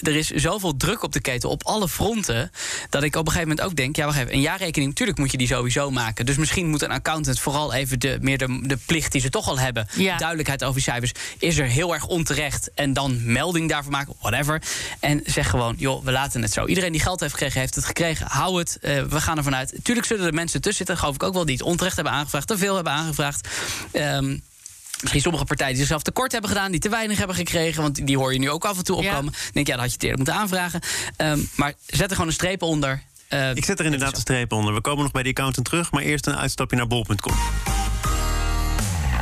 er 0.00 0.16
is 0.16 0.30
zoveel 0.30 0.76
druk 0.76 1.02
op 1.02 1.12
de 1.12 1.20
keten 1.20 1.48
op 1.48 1.64
alle 1.64 1.88
fronten. 1.88 2.50
Dat 2.90 3.02
ik 3.02 3.16
op 3.16 3.26
een 3.26 3.32
gegeven 3.32 3.48
moment 3.48 3.66
ook 3.66 3.76
denk: 3.76 3.96
ja, 3.96 4.04
wacht 4.04 4.18
even. 4.18 4.32
Een 4.32 4.40
jaarrekening, 4.40 4.88
natuurlijk 4.90 5.18
moet 5.18 5.30
je 5.30 5.36
die 5.38 5.46
sowieso 5.46 5.90
maken. 5.90 6.26
Dus 6.26 6.36
misschien 6.36 6.68
moet 6.68 6.82
een 6.82 6.90
accountant 6.90 7.40
vooral 7.40 7.72
even 7.74 7.83
de, 7.98 8.18
meer 8.20 8.38
de, 8.38 8.60
de 8.62 8.76
plicht 8.86 9.12
die 9.12 9.20
ze 9.20 9.30
toch 9.30 9.48
al 9.48 9.58
hebben. 9.58 9.86
Ja. 9.96 10.16
Duidelijkheid 10.16 10.62
over 10.62 10.74
die 10.74 10.82
cijfers. 10.82 11.12
Is 11.38 11.58
er 11.58 11.66
heel 11.66 11.94
erg 11.94 12.06
onterecht. 12.06 12.70
En 12.74 12.92
dan 12.92 13.32
melding 13.32 13.68
daarvan 13.68 13.92
maken, 13.92 14.14
whatever. 14.20 14.62
En 15.00 15.22
zeg 15.24 15.50
gewoon: 15.50 15.74
joh, 15.78 16.04
we 16.04 16.12
laten 16.12 16.42
het 16.42 16.52
zo. 16.52 16.66
Iedereen 16.66 16.92
die 16.92 17.00
geld 17.00 17.20
heeft 17.20 17.32
gekregen, 17.32 17.60
heeft 17.60 17.74
het 17.74 17.84
gekregen. 17.84 18.26
Hou 18.26 18.58
het. 18.58 18.78
eh, 18.80 19.02
we 19.02 19.20
gaan 19.20 19.36
ervan 19.36 19.54
uit. 19.54 19.74
Tuurlijk 19.82 20.06
zullen 20.06 20.26
er 20.26 20.34
mensen 20.34 20.60
tussen 20.60 20.76
zitten, 20.86 20.96
geloof 20.98 21.14
ik 21.14 21.22
ook 21.22 21.34
wel, 21.34 21.44
die 21.44 21.56
het 21.56 21.64
onterecht 21.64 21.94
hebben 21.94 22.12
aangevraagd, 22.14 22.46
te 22.46 22.58
veel 22.58 22.74
hebben 22.74 22.92
aangevraagd. 22.92 23.48
Ehm, 23.92 24.36
Misschien 25.00 25.22
sommige 25.22 25.44
partijen 25.44 25.72
die 25.72 25.80
zichzelf 25.80 26.02
tekort 26.02 26.32
hebben 26.32 26.50
gedaan, 26.50 26.70
die 26.70 26.80
te 26.80 26.88
weinig 26.88 27.18
hebben 27.18 27.36
gekregen. 27.36 27.82
Want 27.82 28.06
die 28.06 28.16
hoor 28.16 28.32
je 28.32 28.38
nu 28.38 28.50
ook 28.50 28.64
af 28.64 28.76
en 28.78 28.84
toe 28.84 29.02
Ja. 29.02 29.08
opkomen. 29.08 29.32
Dan 29.32 29.40
denk 29.52 29.66
je, 29.66 29.72
ja, 29.72 29.78
dat 29.78 29.80
had 29.80 29.86
je 29.88 29.92
het 29.94 30.02
eerder 30.02 30.16
moeten 30.18 30.34
aanvragen. 30.34 30.80
Ehm, 31.16 31.38
maar 31.56 31.72
zet 31.86 32.00
er 32.08 32.10
gewoon 32.10 32.26
een 32.26 32.32
streep 32.32 32.62
onder. 32.62 33.02
Eh, 33.34 33.54
Ik 33.54 33.64
zet 33.64 33.78
er 33.78 33.84
inderdaad 33.84 34.14
een 34.14 34.20
streep 34.20 34.52
onder. 34.52 34.74
We 34.74 34.80
komen 34.80 35.02
nog 35.02 35.12
bij 35.12 35.22
die 35.22 35.32
accountant 35.32 35.66
terug, 35.66 35.92
maar 35.92 36.02
eerst 36.02 36.26
een 36.26 36.36
uitstapje 36.36 36.76
naar 36.76 36.86
bol.com. 36.86 37.34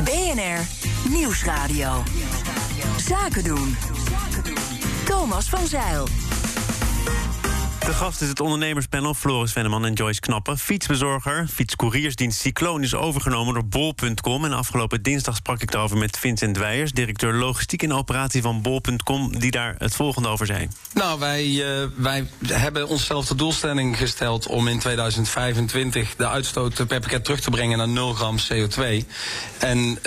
BNR 0.04 0.66
Nieuwsradio. 1.08 2.02
Zaken 3.08 3.44
doen. 3.44 3.76
Thomas 5.04 5.48
van 5.48 5.66
Zeil. 5.66 6.08
De 7.86 7.94
gast 7.94 8.20
is 8.20 8.28
het 8.28 8.40
ondernemerspanel 8.40 9.14
Floris 9.14 9.52
Venneman 9.52 9.84
en 9.84 9.92
Joyce 9.92 10.20
Knappen. 10.20 10.58
Fietsbezorger, 10.58 11.46
fietscouriersdienst 11.52 12.40
Cycloon 12.40 12.82
is 12.82 12.94
overgenomen 12.94 13.54
door 13.54 13.66
Bol.com. 13.66 14.44
En 14.44 14.52
afgelopen 14.52 15.02
dinsdag 15.02 15.36
sprak 15.36 15.62
ik 15.62 15.74
erover 15.74 15.96
met 15.96 16.18
Vincent 16.18 16.58
Weijers... 16.58 16.92
directeur 16.92 17.32
logistiek 17.34 17.82
en 17.82 17.92
operatie 17.92 18.42
van 18.42 18.62
Bol.com... 18.62 19.38
die 19.38 19.50
daar 19.50 19.74
het 19.78 19.94
volgende 19.94 20.28
over 20.28 20.46
zei. 20.46 20.68
Nou, 20.94 21.18
wij, 21.18 21.46
uh, 21.46 21.86
wij 21.96 22.26
hebben 22.46 22.88
onszelf 22.88 23.26
de 23.26 23.34
doelstelling 23.34 23.96
gesteld... 23.96 24.46
om 24.46 24.68
in 24.68 24.78
2025 24.78 26.16
de 26.16 26.28
uitstoot 26.28 26.86
per 26.86 27.00
pakket 27.00 27.24
terug 27.24 27.40
te 27.40 27.50
brengen 27.50 27.78
naar 27.78 27.88
0 27.88 28.12
gram 28.12 28.36
CO2. 28.38 29.06
En 29.58 29.78
uh, 29.78 30.02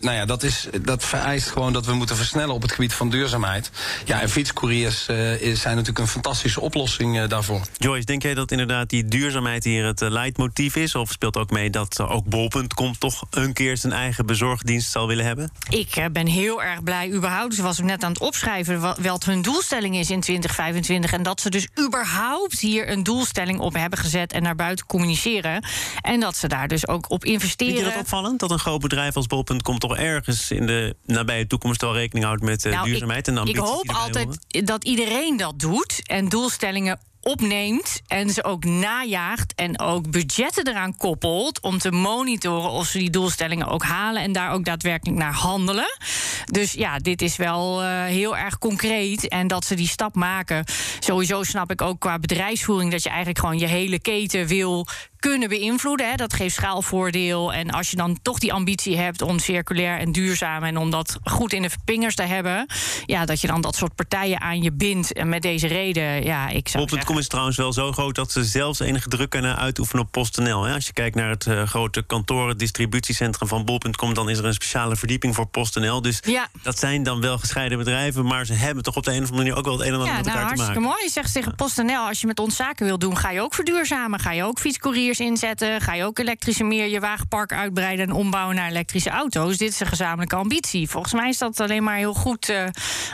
nou 0.00 0.16
ja, 0.16 0.24
dat, 0.24 0.42
is, 0.42 0.68
dat 0.82 1.04
vereist 1.04 1.48
gewoon 1.48 1.72
dat 1.72 1.86
we 1.86 1.92
moeten 1.92 2.16
versnellen 2.16 2.54
op 2.54 2.62
het 2.62 2.72
gebied 2.72 2.92
van 2.92 3.10
duurzaamheid. 3.10 3.70
Ja, 4.04 4.20
en 4.20 4.30
fietscouriers 4.30 5.08
uh, 5.08 5.16
zijn 5.54 5.74
natuurlijk 5.76 5.98
een 5.98 6.08
fantastische 6.08 6.60
oplossing 6.60 7.17
daarvoor. 7.26 7.60
Joyce, 7.76 8.04
denk 8.04 8.22
jij 8.22 8.34
dat 8.34 8.50
inderdaad 8.50 8.90
die 8.90 9.04
duurzaamheid 9.04 9.64
hier 9.64 9.84
het 9.84 10.00
leidmotief 10.00 10.76
is? 10.76 10.94
Of 10.94 11.10
speelt 11.10 11.36
ook 11.36 11.50
mee 11.50 11.70
dat 11.70 12.00
ook 12.00 12.24
Bol.com 12.24 12.98
toch 12.98 13.26
een 13.30 13.52
keer 13.52 13.76
zijn 13.76 13.92
eigen 13.92 14.26
bezorgdienst 14.26 14.90
zal 14.90 15.06
willen 15.06 15.24
hebben? 15.24 15.50
Ik 15.70 16.08
ben 16.12 16.26
heel 16.26 16.62
erg 16.62 16.82
blij 16.82 17.10
überhaupt. 17.10 17.54
Ze 17.54 17.62
was 17.62 17.78
net 17.78 18.04
aan 18.04 18.12
het 18.12 18.20
opschrijven 18.20 19.02
wat 19.02 19.24
hun 19.24 19.42
doelstelling 19.42 19.96
is 19.96 20.10
in 20.10 20.20
2025. 20.20 21.12
En 21.12 21.22
dat 21.22 21.40
ze 21.40 21.50
dus 21.50 21.68
überhaupt 21.86 22.60
hier 22.60 22.90
een 22.90 23.02
doelstelling 23.02 23.58
op 23.58 23.74
hebben 23.74 23.98
gezet 23.98 24.32
en 24.32 24.42
naar 24.42 24.56
buiten 24.56 24.86
communiceren. 24.86 25.64
En 26.00 26.20
dat 26.20 26.36
ze 26.36 26.48
daar 26.48 26.68
dus 26.68 26.88
ook 26.88 27.10
op 27.10 27.24
investeren. 27.24 27.74
Vind 27.74 27.86
je 27.86 27.92
dat 27.92 28.02
opvallend? 28.02 28.40
Dat 28.40 28.50
een 28.50 28.58
groot 28.58 28.80
bedrijf 28.80 29.16
als 29.16 29.26
Bol.com 29.26 29.78
toch 29.78 29.96
ergens 29.96 30.50
in 30.50 30.66
de 30.66 30.96
nabije 31.06 31.46
toekomst 31.46 31.80
wel 31.80 31.94
rekening 31.94 32.26
houdt 32.26 32.42
met 32.42 32.64
uh, 32.64 32.72
nou, 32.72 32.86
duurzaamheid 32.86 33.28
ik, 33.28 33.34
en 33.34 33.38
ambities? 33.40 33.62
Ik 33.62 33.68
hoop 33.68 33.90
altijd 33.90 34.38
dat 34.66 34.84
iedereen 34.84 35.36
dat 35.36 35.58
doet 35.58 36.08
en 36.08 36.28
doelstellingen 36.28 36.98
opneemt 37.22 38.00
en 38.06 38.30
ze 38.30 38.44
ook 38.44 38.64
najaagt 38.64 39.54
en 39.54 39.80
ook 39.80 40.10
budgetten 40.10 40.68
eraan 40.68 40.96
koppelt 40.96 41.60
om 41.60 41.78
te 41.78 41.90
monitoren 41.90 42.70
of 42.70 42.86
ze 42.86 42.98
die 42.98 43.10
doelstellingen 43.10 43.66
ook 43.66 43.82
halen 43.82 44.22
en 44.22 44.32
daar 44.32 44.50
ook 44.50 44.64
daadwerkelijk 44.64 45.18
naar 45.18 45.34
handelen. 45.34 45.96
Dus 46.44 46.72
ja, 46.72 46.98
dit 46.98 47.22
is 47.22 47.36
wel 47.36 47.82
uh, 47.82 48.04
heel 48.04 48.36
erg 48.36 48.58
concreet 48.58 49.28
en 49.28 49.46
dat 49.46 49.64
ze 49.64 49.74
die 49.74 49.88
stap 49.88 50.14
maken. 50.14 50.64
Sowieso 50.98 51.42
snap 51.42 51.70
ik 51.70 51.82
ook 51.82 52.00
qua 52.00 52.18
bedrijfsvoering 52.18 52.90
dat 52.90 53.02
je 53.02 53.08
eigenlijk 53.08 53.38
gewoon 53.38 53.58
je 53.58 53.66
hele 53.66 54.00
keten 54.00 54.46
wil 54.46 54.86
kunnen 55.18 55.48
beïnvloeden. 55.48 56.10
Hè. 56.10 56.14
Dat 56.14 56.32
geeft 56.32 56.54
schaalvoordeel. 56.54 57.52
En 57.52 57.70
als 57.70 57.90
je 57.90 57.96
dan 57.96 58.18
toch 58.22 58.38
die 58.38 58.52
ambitie 58.52 58.96
hebt 58.96 59.22
om 59.22 59.38
circulair 59.38 59.98
en 59.98 60.12
duurzaam 60.12 60.62
en 60.62 60.76
om 60.76 60.90
dat 60.90 61.18
goed 61.24 61.52
in 61.52 61.62
de 61.62 61.70
vingers 61.84 62.14
te 62.14 62.22
hebben, 62.22 62.66
ja, 63.06 63.24
dat 63.24 63.40
je 63.40 63.46
dan 63.46 63.60
dat 63.60 63.76
soort 63.76 63.94
partijen 63.94 64.40
aan 64.40 64.62
je 64.62 64.72
bindt. 64.72 65.12
En 65.12 65.28
met 65.28 65.42
deze 65.42 65.66
reden, 65.66 66.24
ja, 66.24 66.48
ik 66.48 66.68
zou. 66.68 66.86
Bol.com 66.86 67.18
is 67.18 67.28
trouwens 67.28 67.56
wel 67.56 67.72
zo 67.72 67.92
groot 67.92 68.14
dat 68.14 68.32
ze 68.32 68.44
zelfs 68.44 68.80
enige 68.80 69.08
druk 69.08 69.30
kunnen 69.30 69.56
uitoefenen 69.56 70.04
op 70.04 70.12
PostNL. 70.12 70.62
Hè. 70.62 70.74
Als 70.74 70.86
je 70.86 70.92
kijkt 70.92 71.16
naar 71.16 71.28
het 71.30 71.46
uh, 71.46 71.62
grote 71.62 72.02
kantoren, 72.02 72.58
distributiecentrum 72.58 73.48
van 73.48 73.64
Bol.com, 73.64 74.14
dan 74.14 74.30
is 74.30 74.38
er 74.38 74.44
een 74.44 74.54
speciale 74.54 74.96
verdieping 74.96 75.34
voor 75.34 75.46
PostNL. 75.46 76.02
Dus 76.02 76.20
ja. 76.26 76.48
dat 76.62 76.78
zijn 76.78 77.02
dan 77.02 77.20
wel 77.20 77.38
gescheiden 77.38 77.78
bedrijven, 77.78 78.26
maar 78.26 78.46
ze 78.46 78.52
hebben 78.52 78.82
toch 78.82 78.96
op 78.96 79.04
de 79.04 79.10
een 79.10 79.22
of 79.22 79.30
andere 79.30 79.42
manier 79.42 79.58
ook 79.58 79.64
wel 79.64 79.78
het 79.78 79.82
een 79.82 79.92
en 79.92 79.98
ander 79.98 80.08
ja, 80.08 80.16
met 80.16 80.24
nou, 80.24 80.38
elkaar 80.38 80.54
te 80.54 80.62
maken. 80.62 80.72
Hartstikke 80.72 80.88
mooi. 80.88 81.04
Je 81.04 81.10
zegt 81.10 81.32
tegen 81.32 81.54
PostNL, 81.54 82.06
als 82.06 82.20
je 82.20 82.26
met 82.26 82.38
ons 82.38 82.56
zaken 82.56 82.86
wil 82.86 82.98
doen, 82.98 83.16
ga 83.16 83.30
je 83.30 83.40
ook 83.40 83.54
verduurzamen, 83.54 84.20
ga 84.20 84.32
je 84.32 84.44
ook 84.44 84.58
fietscourier 84.58 85.07
inzetten? 85.16 85.80
Ga 85.80 85.94
je 85.94 86.04
ook 86.04 86.18
elektrische 86.18 86.64
meer 86.64 86.88
je 86.88 87.00
wagenpark 87.00 87.52
uitbreiden 87.52 88.06
en 88.06 88.12
ombouwen 88.12 88.56
naar 88.56 88.68
elektrische 88.70 89.10
auto's? 89.10 89.56
Dit 89.56 89.70
is 89.70 89.80
een 89.80 89.86
gezamenlijke 89.86 90.36
ambitie. 90.36 90.88
Volgens 90.88 91.12
mij 91.12 91.28
is 91.28 91.38
dat 91.38 91.60
alleen 91.60 91.82
maar 91.82 91.96
heel 91.96 92.14
goed 92.14 92.48
uh, 92.48 92.64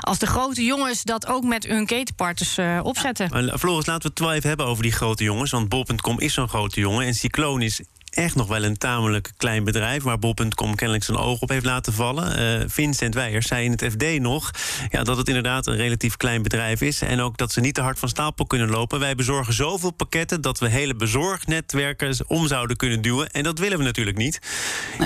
als 0.00 0.18
de 0.18 0.26
grote 0.26 0.64
jongens 0.64 1.02
dat 1.02 1.26
ook 1.26 1.44
met 1.44 1.66
hun 1.66 1.86
ketenpartners 1.86 2.58
uh, 2.58 2.80
opzetten. 2.82 3.44
Ja. 3.44 3.58
Floris, 3.58 3.86
laten 3.86 4.02
we 4.02 4.08
het 4.08 4.42
wel 4.42 4.50
hebben 4.50 4.66
over 4.66 4.82
die 4.82 4.92
grote 4.92 5.24
jongens. 5.24 5.50
Want 5.50 5.68
Bol.com 5.68 6.20
is 6.20 6.34
zo'n 6.34 6.48
grote 6.48 6.80
jongen 6.80 7.06
en 7.06 7.14
Cycloon 7.14 7.62
is 7.62 7.80
echt 8.14 8.34
nog 8.34 8.46
wel 8.46 8.64
een 8.64 8.76
tamelijk 8.76 9.32
klein 9.36 9.64
bedrijf... 9.64 10.02
waar 10.02 10.18
Bol.com 10.18 10.74
kennelijk 10.74 11.04
zijn 11.04 11.18
oog 11.18 11.40
op 11.40 11.48
heeft 11.48 11.64
laten 11.64 11.92
vallen. 11.92 12.60
Uh, 12.60 12.64
Vincent 12.68 13.14
Weijers 13.14 13.46
zei 13.46 13.64
in 13.64 13.70
het 13.70 13.84
FD 13.92 14.20
nog 14.20 14.50
ja, 14.90 15.02
dat 15.02 15.16
het 15.16 15.28
inderdaad 15.28 15.66
een 15.66 15.76
relatief 15.76 16.16
klein 16.16 16.42
bedrijf 16.42 16.80
is... 16.80 17.00
en 17.00 17.20
ook 17.20 17.36
dat 17.36 17.52
ze 17.52 17.60
niet 17.60 17.74
te 17.74 17.80
hard 17.80 17.98
van 17.98 18.08
stapel 18.08 18.46
kunnen 18.46 18.70
lopen. 18.70 19.00
Wij 19.00 19.14
bezorgen 19.14 19.52
zoveel 19.52 19.90
pakketten 19.90 20.40
dat 20.40 20.58
we 20.58 20.68
hele 20.68 20.94
bezorgnetwerken 20.94 22.14
om 22.26 22.46
zouden 22.46 22.76
kunnen 22.76 23.02
duwen. 23.02 23.30
En 23.30 23.42
dat 23.42 23.58
willen 23.58 23.78
we 23.78 23.84
natuurlijk 23.84 24.16
niet. 24.16 24.38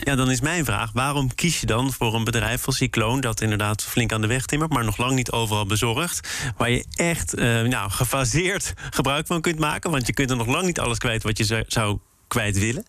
Ja, 0.04 0.14
dan 0.14 0.30
is 0.30 0.40
mijn 0.40 0.64
vraag, 0.64 0.90
waarom 0.92 1.34
kies 1.34 1.60
je 1.60 1.66
dan 1.66 1.92
voor 1.92 2.14
een 2.14 2.24
bedrijf 2.24 2.66
als 2.66 2.76
Cycloon... 2.76 3.20
dat 3.20 3.40
inderdaad 3.40 3.84
flink 3.84 4.12
aan 4.12 4.20
de 4.20 4.26
weg 4.26 4.46
timmert, 4.46 4.72
maar 4.72 4.84
nog 4.84 4.96
lang 4.96 5.14
niet 5.14 5.30
overal 5.30 5.66
bezorgt... 5.66 6.28
waar 6.56 6.70
je 6.70 6.84
echt 6.94 7.38
uh, 7.38 7.62
nou, 7.62 7.90
gefaseerd 7.90 8.72
gebruik 8.90 9.26
van 9.26 9.40
kunt 9.40 9.58
maken... 9.58 9.90
want 9.90 10.06
je 10.06 10.12
kunt 10.12 10.30
er 10.30 10.36
nog 10.36 10.46
lang 10.46 10.66
niet 10.66 10.80
alles 10.80 10.98
kwijt 10.98 11.22
wat 11.22 11.38
je 11.38 11.64
zou 11.66 11.98
kwijt 12.26 12.58
willen... 12.58 12.84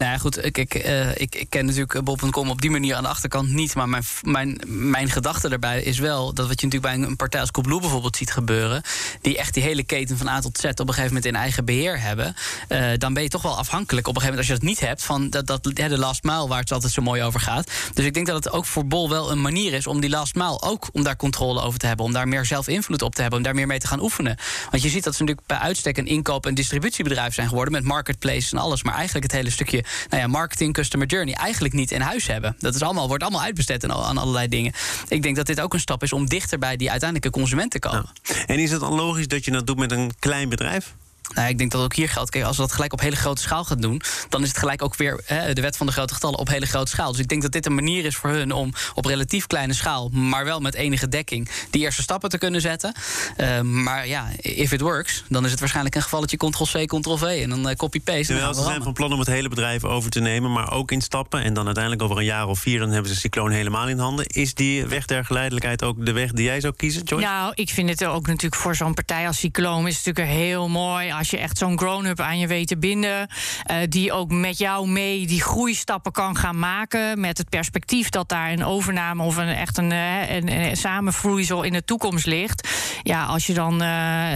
Nou 0.00 0.12
ja, 0.12 0.18
goed, 0.18 0.44
ik, 0.44 0.58
ik, 0.58 0.86
uh, 0.86 1.16
ik, 1.16 1.46
ken 1.48 1.66
natuurlijk 1.66 2.04
Bob.com 2.04 2.50
op 2.50 2.60
die 2.60 2.70
manier 2.70 2.94
aan 2.94 3.02
de 3.02 3.08
achterkant 3.08 3.50
niet. 3.50 3.74
Maar 3.74 3.88
mijn, 3.88 4.04
mijn, 4.22 4.60
mijn 4.66 5.10
gedachte 5.10 5.48
daarbij 5.48 5.82
is 5.82 5.98
wel 5.98 6.34
dat 6.34 6.48
wat 6.48 6.60
je 6.60 6.66
natuurlijk 6.66 7.00
bij 7.00 7.08
een 7.08 7.16
partij 7.16 7.40
als 7.40 7.50
Coolblue 7.50 7.80
bijvoorbeeld 7.80 8.16
ziet 8.16 8.32
gebeuren. 8.32 8.82
die 9.20 9.38
echt 9.38 9.54
die 9.54 9.62
hele 9.62 9.82
keten 9.82 10.18
van 10.18 10.28
A 10.28 10.40
tot 10.40 10.58
Z 10.58 10.64
op 10.64 10.78
een 10.78 10.86
gegeven 10.86 11.06
moment 11.06 11.24
in 11.24 11.34
eigen 11.34 11.64
beheer 11.64 12.00
hebben. 12.00 12.34
Uh, 12.68 12.90
dan 12.96 13.14
ben 13.14 13.22
je 13.22 13.28
toch 13.28 13.42
wel 13.42 13.58
afhankelijk 13.58 14.08
op 14.08 14.14
een 14.14 14.20
gegeven 14.20 14.40
moment 14.40 14.60
als 14.60 14.60
je 14.60 14.66
dat 14.66 14.76
niet 14.76 14.88
hebt. 14.88 15.02
van 15.02 15.30
dat, 15.30 15.46
dat, 15.46 15.64
de 15.64 15.98
last 15.98 16.22
mile 16.22 16.48
waar 16.48 16.60
het 16.60 16.72
altijd 16.72 16.92
zo 16.92 17.02
mooi 17.02 17.22
over 17.22 17.40
gaat. 17.40 17.70
Dus 17.94 18.04
ik 18.04 18.14
denk 18.14 18.26
dat 18.26 18.44
het 18.44 18.52
ook 18.52 18.66
voor 18.66 18.86
Bol 18.86 19.08
wel 19.08 19.30
een 19.30 19.40
manier 19.40 19.72
is 19.72 19.86
om 19.86 20.00
die 20.00 20.10
last 20.10 20.34
mile 20.34 20.60
ook 20.60 20.88
om 20.92 21.02
daar 21.02 21.16
controle 21.16 21.60
over 21.60 21.78
te 21.78 21.86
hebben. 21.86 22.06
om 22.06 22.12
daar 22.12 22.28
meer 22.28 22.44
zelf 22.44 22.68
invloed 22.68 23.02
op 23.02 23.14
te 23.14 23.20
hebben. 23.20 23.38
om 23.38 23.44
daar 23.44 23.54
meer 23.54 23.66
mee 23.66 23.78
te 23.78 23.86
gaan 23.86 24.00
oefenen. 24.00 24.36
Want 24.70 24.82
je 24.82 24.88
ziet 24.88 25.04
dat 25.04 25.14
ze 25.14 25.20
natuurlijk 25.20 25.46
bij 25.46 25.58
uitstek 25.58 25.96
een 25.96 26.06
inkoop- 26.06 26.46
en 26.46 26.54
distributiebedrijf 26.54 27.34
zijn 27.34 27.48
geworden. 27.48 27.72
met 27.72 27.84
marketplace 27.84 28.56
en 28.56 28.62
alles. 28.62 28.82
Maar 28.82 28.94
eigenlijk 28.94 29.24
het 29.24 29.34
hele 29.34 29.50
stukje 29.50 29.84
nou 30.08 30.22
ja, 30.22 30.28
marketing, 30.28 30.72
customer 30.72 31.06
journey 31.06 31.34
eigenlijk 31.34 31.74
niet 31.74 31.90
in 31.90 32.00
huis 32.00 32.26
hebben. 32.26 32.56
Dat 32.58 32.74
is 32.74 32.82
allemaal, 32.82 33.08
wordt 33.08 33.22
allemaal 33.22 33.42
uitbesteed 33.42 33.84
aan, 33.90 34.18
allerlei 34.18 34.48
dingen. 34.48 34.72
Ik 35.08 35.22
denk 35.22 35.36
dat 35.36 35.46
dit 35.46 35.60
ook 35.60 35.74
een 35.74 35.80
stap 35.80 36.02
is 36.02 36.12
om 36.12 36.28
dichter 36.28 36.58
bij 36.58 36.76
die 36.76 36.90
uiteindelijke 36.90 37.38
consument 37.38 37.70
te 37.70 37.78
komen. 37.78 38.10
En 38.46 38.58
is 38.58 38.70
het 38.70 38.80
dan 38.80 38.94
logisch 38.94 39.28
dat 39.28 39.44
je 39.44 39.50
dat 39.50 39.66
doet 39.66 39.78
met 39.78 39.90
een 39.90 40.12
klein 40.18 40.48
bedrijf? 40.48 40.94
Nou, 41.34 41.48
ik 41.48 41.58
denk 41.58 41.70
dat 41.70 41.82
ook 41.82 41.94
hier 41.94 42.08
geldt. 42.08 42.30
Kijk, 42.30 42.44
als 42.44 42.56
we 42.56 42.62
dat 42.62 42.72
gelijk 42.72 42.92
op 42.92 43.00
hele 43.00 43.16
grote 43.16 43.42
schaal 43.42 43.64
gaan 43.64 43.80
doen, 43.80 44.02
dan 44.28 44.42
is 44.42 44.48
het 44.48 44.58
gelijk 44.58 44.82
ook 44.82 44.96
weer 44.96 45.20
hè, 45.24 45.52
de 45.52 45.60
wet 45.60 45.76
van 45.76 45.86
de 45.86 45.92
grote 45.92 46.14
getallen 46.14 46.38
op 46.38 46.48
hele 46.48 46.66
grote 46.66 46.90
schaal. 46.90 47.10
Dus 47.10 47.20
ik 47.20 47.28
denk 47.28 47.42
dat 47.42 47.52
dit 47.52 47.66
een 47.66 47.74
manier 47.74 48.04
is 48.04 48.16
voor 48.16 48.30
hun 48.30 48.52
om 48.52 48.72
op 48.94 49.04
relatief 49.04 49.46
kleine 49.46 49.72
schaal, 49.72 50.08
maar 50.08 50.44
wel 50.44 50.60
met 50.60 50.74
enige 50.74 51.08
dekking, 51.08 51.48
die 51.70 51.82
eerste 51.82 52.02
stappen 52.02 52.30
te 52.30 52.38
kunnen 52.38 52.60
zetten. 52.60 52.94
Uh, 53.36 53.60
maar 53.60 54.06
ja, 54.06 54.28
if 54.40 54.72
it 54.72 54.80
works, 54.80 55.24
dan 55.28 55.44
is 55.44 55.50
het 55.50 55.60
waarschijnlijk 55.60 55.94
een 55.94 56.02
gevalletje 56.02 56.36
Ctrl-C, 56.36 56.86
Ctrl-V 56.86 57.22
en 57.22 57.50
dan 57.50 57.68
uh, 57.68 57.74
copy-paste. 57.74 58.32
Terwijl 58.32 58.54
ze 58.54 58.62
zijn 58.62 58.82
van 58.82 58.92
plan 58.92 59.12
om 59.12 59.18
het 59.18 59.28
hele 59.28 59.48
bedrijf 59.48 59.84
over 59.84 60.10
te 60.10 60.20
nemen, 60.20 60.52
maar 60.52 60.72
ook 60.72 60.90
in 60.90 61.00
stappen. 61.00 61.42
En 61.42 61.54
dan 61.54 61.64
uiteindelijk 61.64 62.04
over 62.04 62.18
een 62.18 62.24
jaar 62.24 62.46
of 62.46 62.58
vier, 62.58 62.78
dan 62.78 62.90
hebben 62.90 63.12
ze 63.12 63.20
Cycloon 63.20 63.50
helemaal 63.50 63.88
in 63.88 63.98
handen. 63.98 64.26
Is 64.26 64.54
die 64.54 64.86
weg 64.86 65.06
der 65.06 65.24
geleidelijkheid 65.24 65.82
ook 65.82 66.06
de 66.06 66.12
weg 66.12 66.32
die 66.32 66.44
jij 66.44 66.60
zou 66.60 66.74
kiezen, 66.76 67.02
Joyce? 67.02 67.26
Nou, 67.26 67.52
ik 67.54 67.68
vind 67.68 67.88
het 67.88 68.04
ook 68.04 68.26
natuurlijk 68.26 68.62
voor 68.62 68.74
zo'n 68.74 68.94
partij 68.94 69.26
als 69.26 69.38
Cycloon 69.38 69.86
is 69.86 69.96
het 69.96 70.06
natuurlijk 70.06 70.36
heel 70.36 70.68
mooi 70.68 71.12
als 71.20 71.30
je 71.30 71.38
echt 71.38 71.58
zo'n 71.58 71.78
grown-up 71.78 72.20
aan 72.20 72.38
je 72.38 72.46
weet 72.46 72.66
te 72.66 72.78
binden. 72.78 73.28
Uh, 73.70 73.76
die 73.88 74.12
ook 74.12 74.30
met 74.30 74.58
jou 74.58 74.88
mee 74.88 75.26
die 75.26 75.42
groeistappen 75.42 76.12
kan 76.12 76.36
gaan 76.36 76.58
maken. 76.58 77.20
Met 77.20 77.38
het 77.38 77.48
perspectief 77.48 78.08
dat 78.08 78.28
daar 78.28 78.52
een 78.52 78.64
overname 78.64 79.22
of 79.22 79.36
een 79.36 79.48
echt 79.48 79.78
een, 79.78 79.90
uh, 79.90 80.30
een, 80.30 80.48
een 80.48 80.76
samenvloeisel 80.76 81.62
in 81.62 81.72
de 81.72 81.84
toekomst 81.84 82.26
ligt. 82.26 82.68
Ja, 83.02 83.24
als 83.24 83.46
je 83.46 83.54
dan 83.54 83.82
uh, 83.82 84.34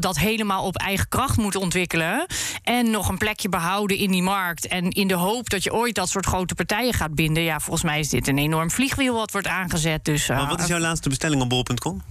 dat 0.00 0.18
helemaal 0.18 0.64
op 0.64 0.76
eigen 0.76 1.08
kracht 1.08 1.36
moet 1.36 1.56
ontwikkelen. 1.56 2.26
En 2.62 2.90
nog 2.90 3.08
een 3.08 3.18
plekje 3.18 3.48
behouden 3.48 3.96
in 3.96 4.10
die 4.10 4.22
markt. 4.22 4.66
En 4.66 4.90
in 4.90 5.08
de 5.08 5.14
hoop 5.14 5.50
dat 5.50 5.62
je 5.62 5.72
ooit 5.72 5.94
dat 5.94 6.08
soort 6.08 6.26
grote 6.26 6.54
partijen 6.54 6.94
gaat 6.94 7.14
binden. 7.14 7.42
Ja, 7.42 7.60
volgens 7.60 7.84
mij 7.84 8.00
is 8.00 8.08
dit 8.08 8.28
een 8.28 8.38
enorm 8.38 8.70
vliegwiel 8.70 9.14
wat 9.14 9.32
wordt 9.32 9.46
aangezet. 9.46 10.04
Dus, 10.04 10.28
maar 10.28 10.48
wat 10.48 10.60
is 10.60 10.66
jouw 10.66 10.78
laatste 10.78 11.08
bestelling 11.08 11.42
op 11.42 11.48
bol.com? 11.48 12.02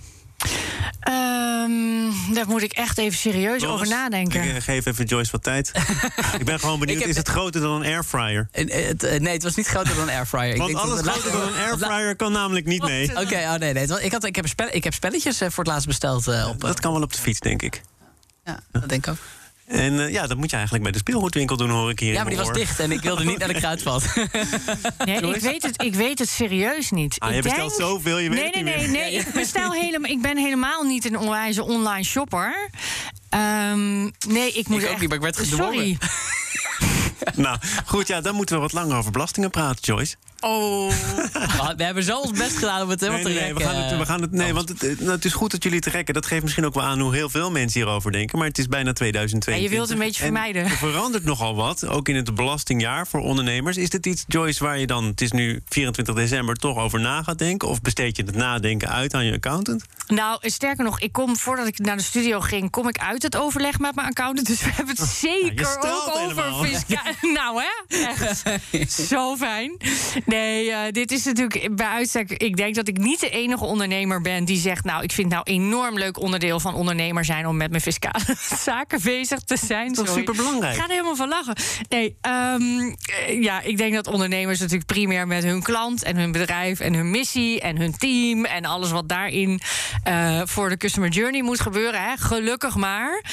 Um, 1.09 2.33
daar 2.33 2.47
moet 2.47 2.61
ik 2.61 2.71
echt 2.71 2.97
even 2.97 3.17
serieus 3.17 3.65
over 3.65 3.87
nadenken. 3.87 4.55
Ik 4.55 4.63
geef 4.63 4.85
even 4.85 5.05
Joyce 5.05 5.31
wat 5.31 5.43
tijd. 5.43 5.71
ik 6.39 6.45
ben 6.45 6.59
gewoon 6.59 6.79
benieuwd, 6.79 7.03
is 7.03 7.17
het 7.17 7.27
groter 7.27 7.61
dan 7.61 7.71
een 7.71 7.83
airfryer? 7.83 8.47
Het, 8.51 9.19
nee, 9.19 9.33
het 9.33 9.43
was 9.43 9.55
niet 9.55 9.67
groter 9.67 9.95
dan 9.95 10.03
een 10.03 10.15
airfryer. 10.15 10.57
Want 10.57 10.75
alles 10.75 11.01
groter 11.01 11.31
dan 11.31 11.41
een 11.41 11.55
airfryer 11.65 12.15
kan 12.15 12.31
namelijk 12.31 12.65
niet 12.65 12.83
mee. 12.83 13.09
Oké, 13.09 13.21
okay, 13.21 13.53
oh 13.53 13.59
nee, 13.59 13.73
nee. 13.73 13.83
Ik, 13.83 14.11
had, 14.11 14.23
ik, 14.23 14.35
heb, 14.35 14.45
ik 14.71 14.83
heb 14.83 14.93
spelletjes 14.93 15.37
voor 15.37 15.63
het 15.63 15.67
laatst 15.67 15.87
besteld. 15.87 16.27
Uh, 16.27 16.47
op, 16.49 16.59
dat 16.59 16.79
kan 16.79 16.93
wel 16.93 17.01
op 17.01 17.13
de 17.13 17.19
fiets, 17.19 17.39
denk 17.39 17.61
ik. 17.61 17.81
Ja, 18.45 18.59
dat 18.71 18.89
denk 18.89 19.05
ik 19.05 19.11
ook. 19.11 19.17
En 19.71 19.99
eh, 19.99 20.11
ja, 20.11 20.27
dat 20.27 20.37
moet 20.37 20.49
je 20.49 20.55
eigenlijk 20.55 20.83
bij 20.83 20.93
de 20.93 20.99
speelgoedwinkel 20.99 21.57
doen, 21.57 21.69
hoor 21.69 21.89
ik 21.89 21.99
hier. 21.99 22.13
Ja, 22.13 22.21
maar 22.21 22.29
die 22.29 22.37
was 22.37 22.53
dicht 22.53 22.79
en 22.79 22.91
ik 22.91 23.01
wilde 23.01 23.23
niet 23.23 23.37
naar 23.37 23.47
de 23.47 23.53
kruidvat. 23.63 24.03
Nee, 25.05 25.35
ik, 25.35 25.41
weet 25.41 25.63
het, 25.63 25.83
ik 25.83 25.95
weet 25.95 26.19
het 26.19 26.29
serieus 26.29 26.91
niet. 26.91 27.19
Ah, 27.19 27.29
ik 27.29 27.35
je 27.35 27.41
bestelt 27.41 27.73
zoveel, 27.73 28.17
je 28.17 28.29
weet 28.29 28.37
nee, 28.37 28.45
het 28.45 28.55
niet 28.55 28.63
nee, 28.63 28.75
nee, 28.75 28.87
meer. 28.87 29.01
nee, 29.01 29.13
Ik 29.13 29.33
bestel 29.33 29.71
helemaal. 29.71 30.11
Ik 30.11 30.21
ben 30.21 30.37
helemaal 30.37 30.83
niet 30.83 31.05
een 31.05 31.17
onwijze 31.17 31.63
online 31.63 32.03
shopper. 32.03 32.69
Ehm, 33.29 34.01
nee, 34.27 34.51
ik 34.53 34.67
moet 34.67 34.83
ook 34.83 34.89
echt. 34.89 34.99
niet, 34.99 35.07
maar 35.07 35.17
ik 35.17 35.23
werd 35.23 35.37
gedwongen. 35.37 35.73
Sorry. 35.73 35.97
Nou, 37.35 37.57
goed, 37.85 38.07
ja, 38.07 38.21
dan 38.21 38.35
moeten 38.35 38.55
we 38.55 38.61
wat 38.61 38.73
langer 38.73 38.97
over 38.97 39.11
belastingen 39.11 39.49
praten, 39.49 39.83
Joyce. 39.83 40.15
Oh. 40.41 40.89
We 41.77 41.83
hebben 41.83 42.03
zo 42.03 42.17
ons 42.17 42.31
best 42.31 42.57
gedaan 42.57 42.81
om 42.81 42.89
het 42.89 42.99
helemaal 42.99 43.21
Nee, 43.23 43.33
te 43.33 43.39
nee, 43.39 43.49
nee, 43.49 43.53
we 43.53 43.63
gaan 43.63 43.75
het, 43.75 43.97
we 43.97 44.05
gaan 44.05 44.21
het, 44.21 44.31
nee 44.31 44.53
want 44.53 44.69
het, 44.69 44.81
het- 44.81 44.99
nou, 44.99 45.11
het 45.11 45.25
is 45.25 45.33
goed 45.33 45.51
dat 45.51 45.63
jullie 45.63 45.77
het 45.77 45.87
rekken. 45.87 46.13
Dat 46.13 46.25
geeft 46.25 46.41
misschien 46.41 46.65
ook 46.65 46.73
wel 46.73 46.83
aan 46.83 46.99
hoe 46.99 47.13
heel 47.15 47.29
veel 47.29 47.51
mensen 47.51 47.81
hierover 47.81 48.11
denken. 48.11 48.37
Maar 48.37 48.47
het 48.47 48.57
is 48.57 48.67
bijna 48.67 48.93
2022. 48.93 49.55
Ja, 49.55 49.69
je 49.69 49.69
wilt 49.69 49.89
het 49.89 49.99
een 49.99 50.05
beetje 50.05 50.23
En 50.23 50.31
vermijden. 50.31 50.63
Er 50.63 50.69
verandert 50.77 51.23
nogal 51.23 51.55
wat, 51.55 51.87
ook 51.87 52.09
in 52.09 52.15
het 52.15 52.35
belastingjaar 52.35 53.07
voor 53.07 53.19
ondernemers. 53.19 53.77
Is 53.77 53.89
dit 53.89 54.05
iets, 54.05 54.23
Joyce, 54.27 54.63
waar 54.63 54.77
je 54.79 54.87
dan, 54.87 55.05
het 55.05 55.21
is 55.21 55.31
nu 55.31 55.61
24 55.69 56.15
december, 56.15 56.55
toch 56.55 56.77
over 56.77 56.99
na 56.99 57.23
gaat 57.23 57.37
denken? 57.37 57.67
Of 57.67 57.81
besteed 57.81 58.17
je 58.17 58.23
het 58.23 58.35
nadenken 58.35 58.89
uit 58.89 59.13
aan 59.13 59.25
je 59.25 59.33
accountant? 59.33 59.83
Nou, 60.07 60.49
sterker 60.49 60.83
nog, 60.83 60.99
ik 60.99 61.11
kom 61.11 61.37
voordat 61.37 61.67
ik 61.67 61.77
naar 61.79 61.97
de 61.97 62.03
studio 62.03 62.39
ging, 62.39 62.69
kom 62.69 62.87
ik 62.87 62.97
uit 62.97 63.23
het 63.23 63.35
overleg 63.37 63.79
met 63.79 63.95
mijn 63.95 64.07
accountant. 64.07 64.47
Dus 64.47 64.61
we 64.61 64.69
hebben 64.73 64.95
het 64.95 65.07
zeker 65.29 65.77
ook 65.79 66.11
over 66.15 66.53
fiscaal. 66.67 66.99
Nou, 67.33 67.61
hè? 67.61 67.97
Echt. 68.05 68.43
Zo 69.07 69.35
fijn. 69.35 69.77
Nee, 70.31 70.71
eh, 70.71 70.91
dit 70.91 71.11
is 71.11 71.23
natuurlijk 71.23 71.75
bij 71.75 71.87
uitstek. 71.87 72.31
Ik 72.31 72.55
denk 72.55 72.75
dat 72.75 72.87
ik 72.87 72.97
niet 72.97 73.19
de 73.19 73.29
enige 73.29 73.63
ondernemer 73.63 74.21
ben 74.21 74.45
die 74.45 74.57
zegt. 74.57 74.83
Nou, 74.83 75.03
ik 75.03 75.11
vind 75.11 75.33
het 75.33 75.45
nou 75.45 75.57
enorm 75.57 75.97
leuk 75.97 76.19
onderdeel 76.19 76.59
van 76.59 76.73
ondernemer 76.73 77.25
zijn 77.25 77.47
om 77.47 77.57
met 77.57 77.69
mijn 77.69 77.81
fiscale 77.81 78.35
zaken 78.63 78.99
bezig 79.03 79.39
te 79.39 79.57
zijn. 79.57 79.93
Dat 79.93 80.03
is 80.03 80.09
Sorry. 80.09 80.25
superbelangrijk. 80.25 80.73
Ik 80.73 80.79
ga 80.79 80.85
er 80.85 80.91
helemaal 80.91 81.15
van 81.15 81.29
lachen. 81.29 81.55
Nee, 81.89 82.17
ehm, 82.21 82.61
eh, 82.61 83.41
ja, 83.41 83.61
ik 83.61 83.77
denk 83.77 83.93
dat 83.93 84.07
ondernemers 84.07 84.59
natuurlijk 84.59 84.85
primair 84.85 85.27
met 85.27 85.43
hun 85.43 85.63
klant 85.63 86.03
en 86.03 86.17
hun 86.17 86.31
bedrijf 86.31 86.79
en 86.79 86.93
hun 86.93 87.11
missie 87.11 87.61
en 87.61 87.77
hun 87.77 87.97
team 87.97 88.45
en 88.45 88.65
alles 88.65 88.91
wat 88.91 89.09
daarin 89.09 89.59
eh, 90.03 90.41
voor 90.45 90.69
de 90.69 90.77
customer 90.77 91.09
journey 91.09 91.43
moet 91.43 91.59
gebeuren. 91.59 92.03
Hè. 92.03 92.17
Gelukkig 92.17 92.75
maar. 92.75 93.23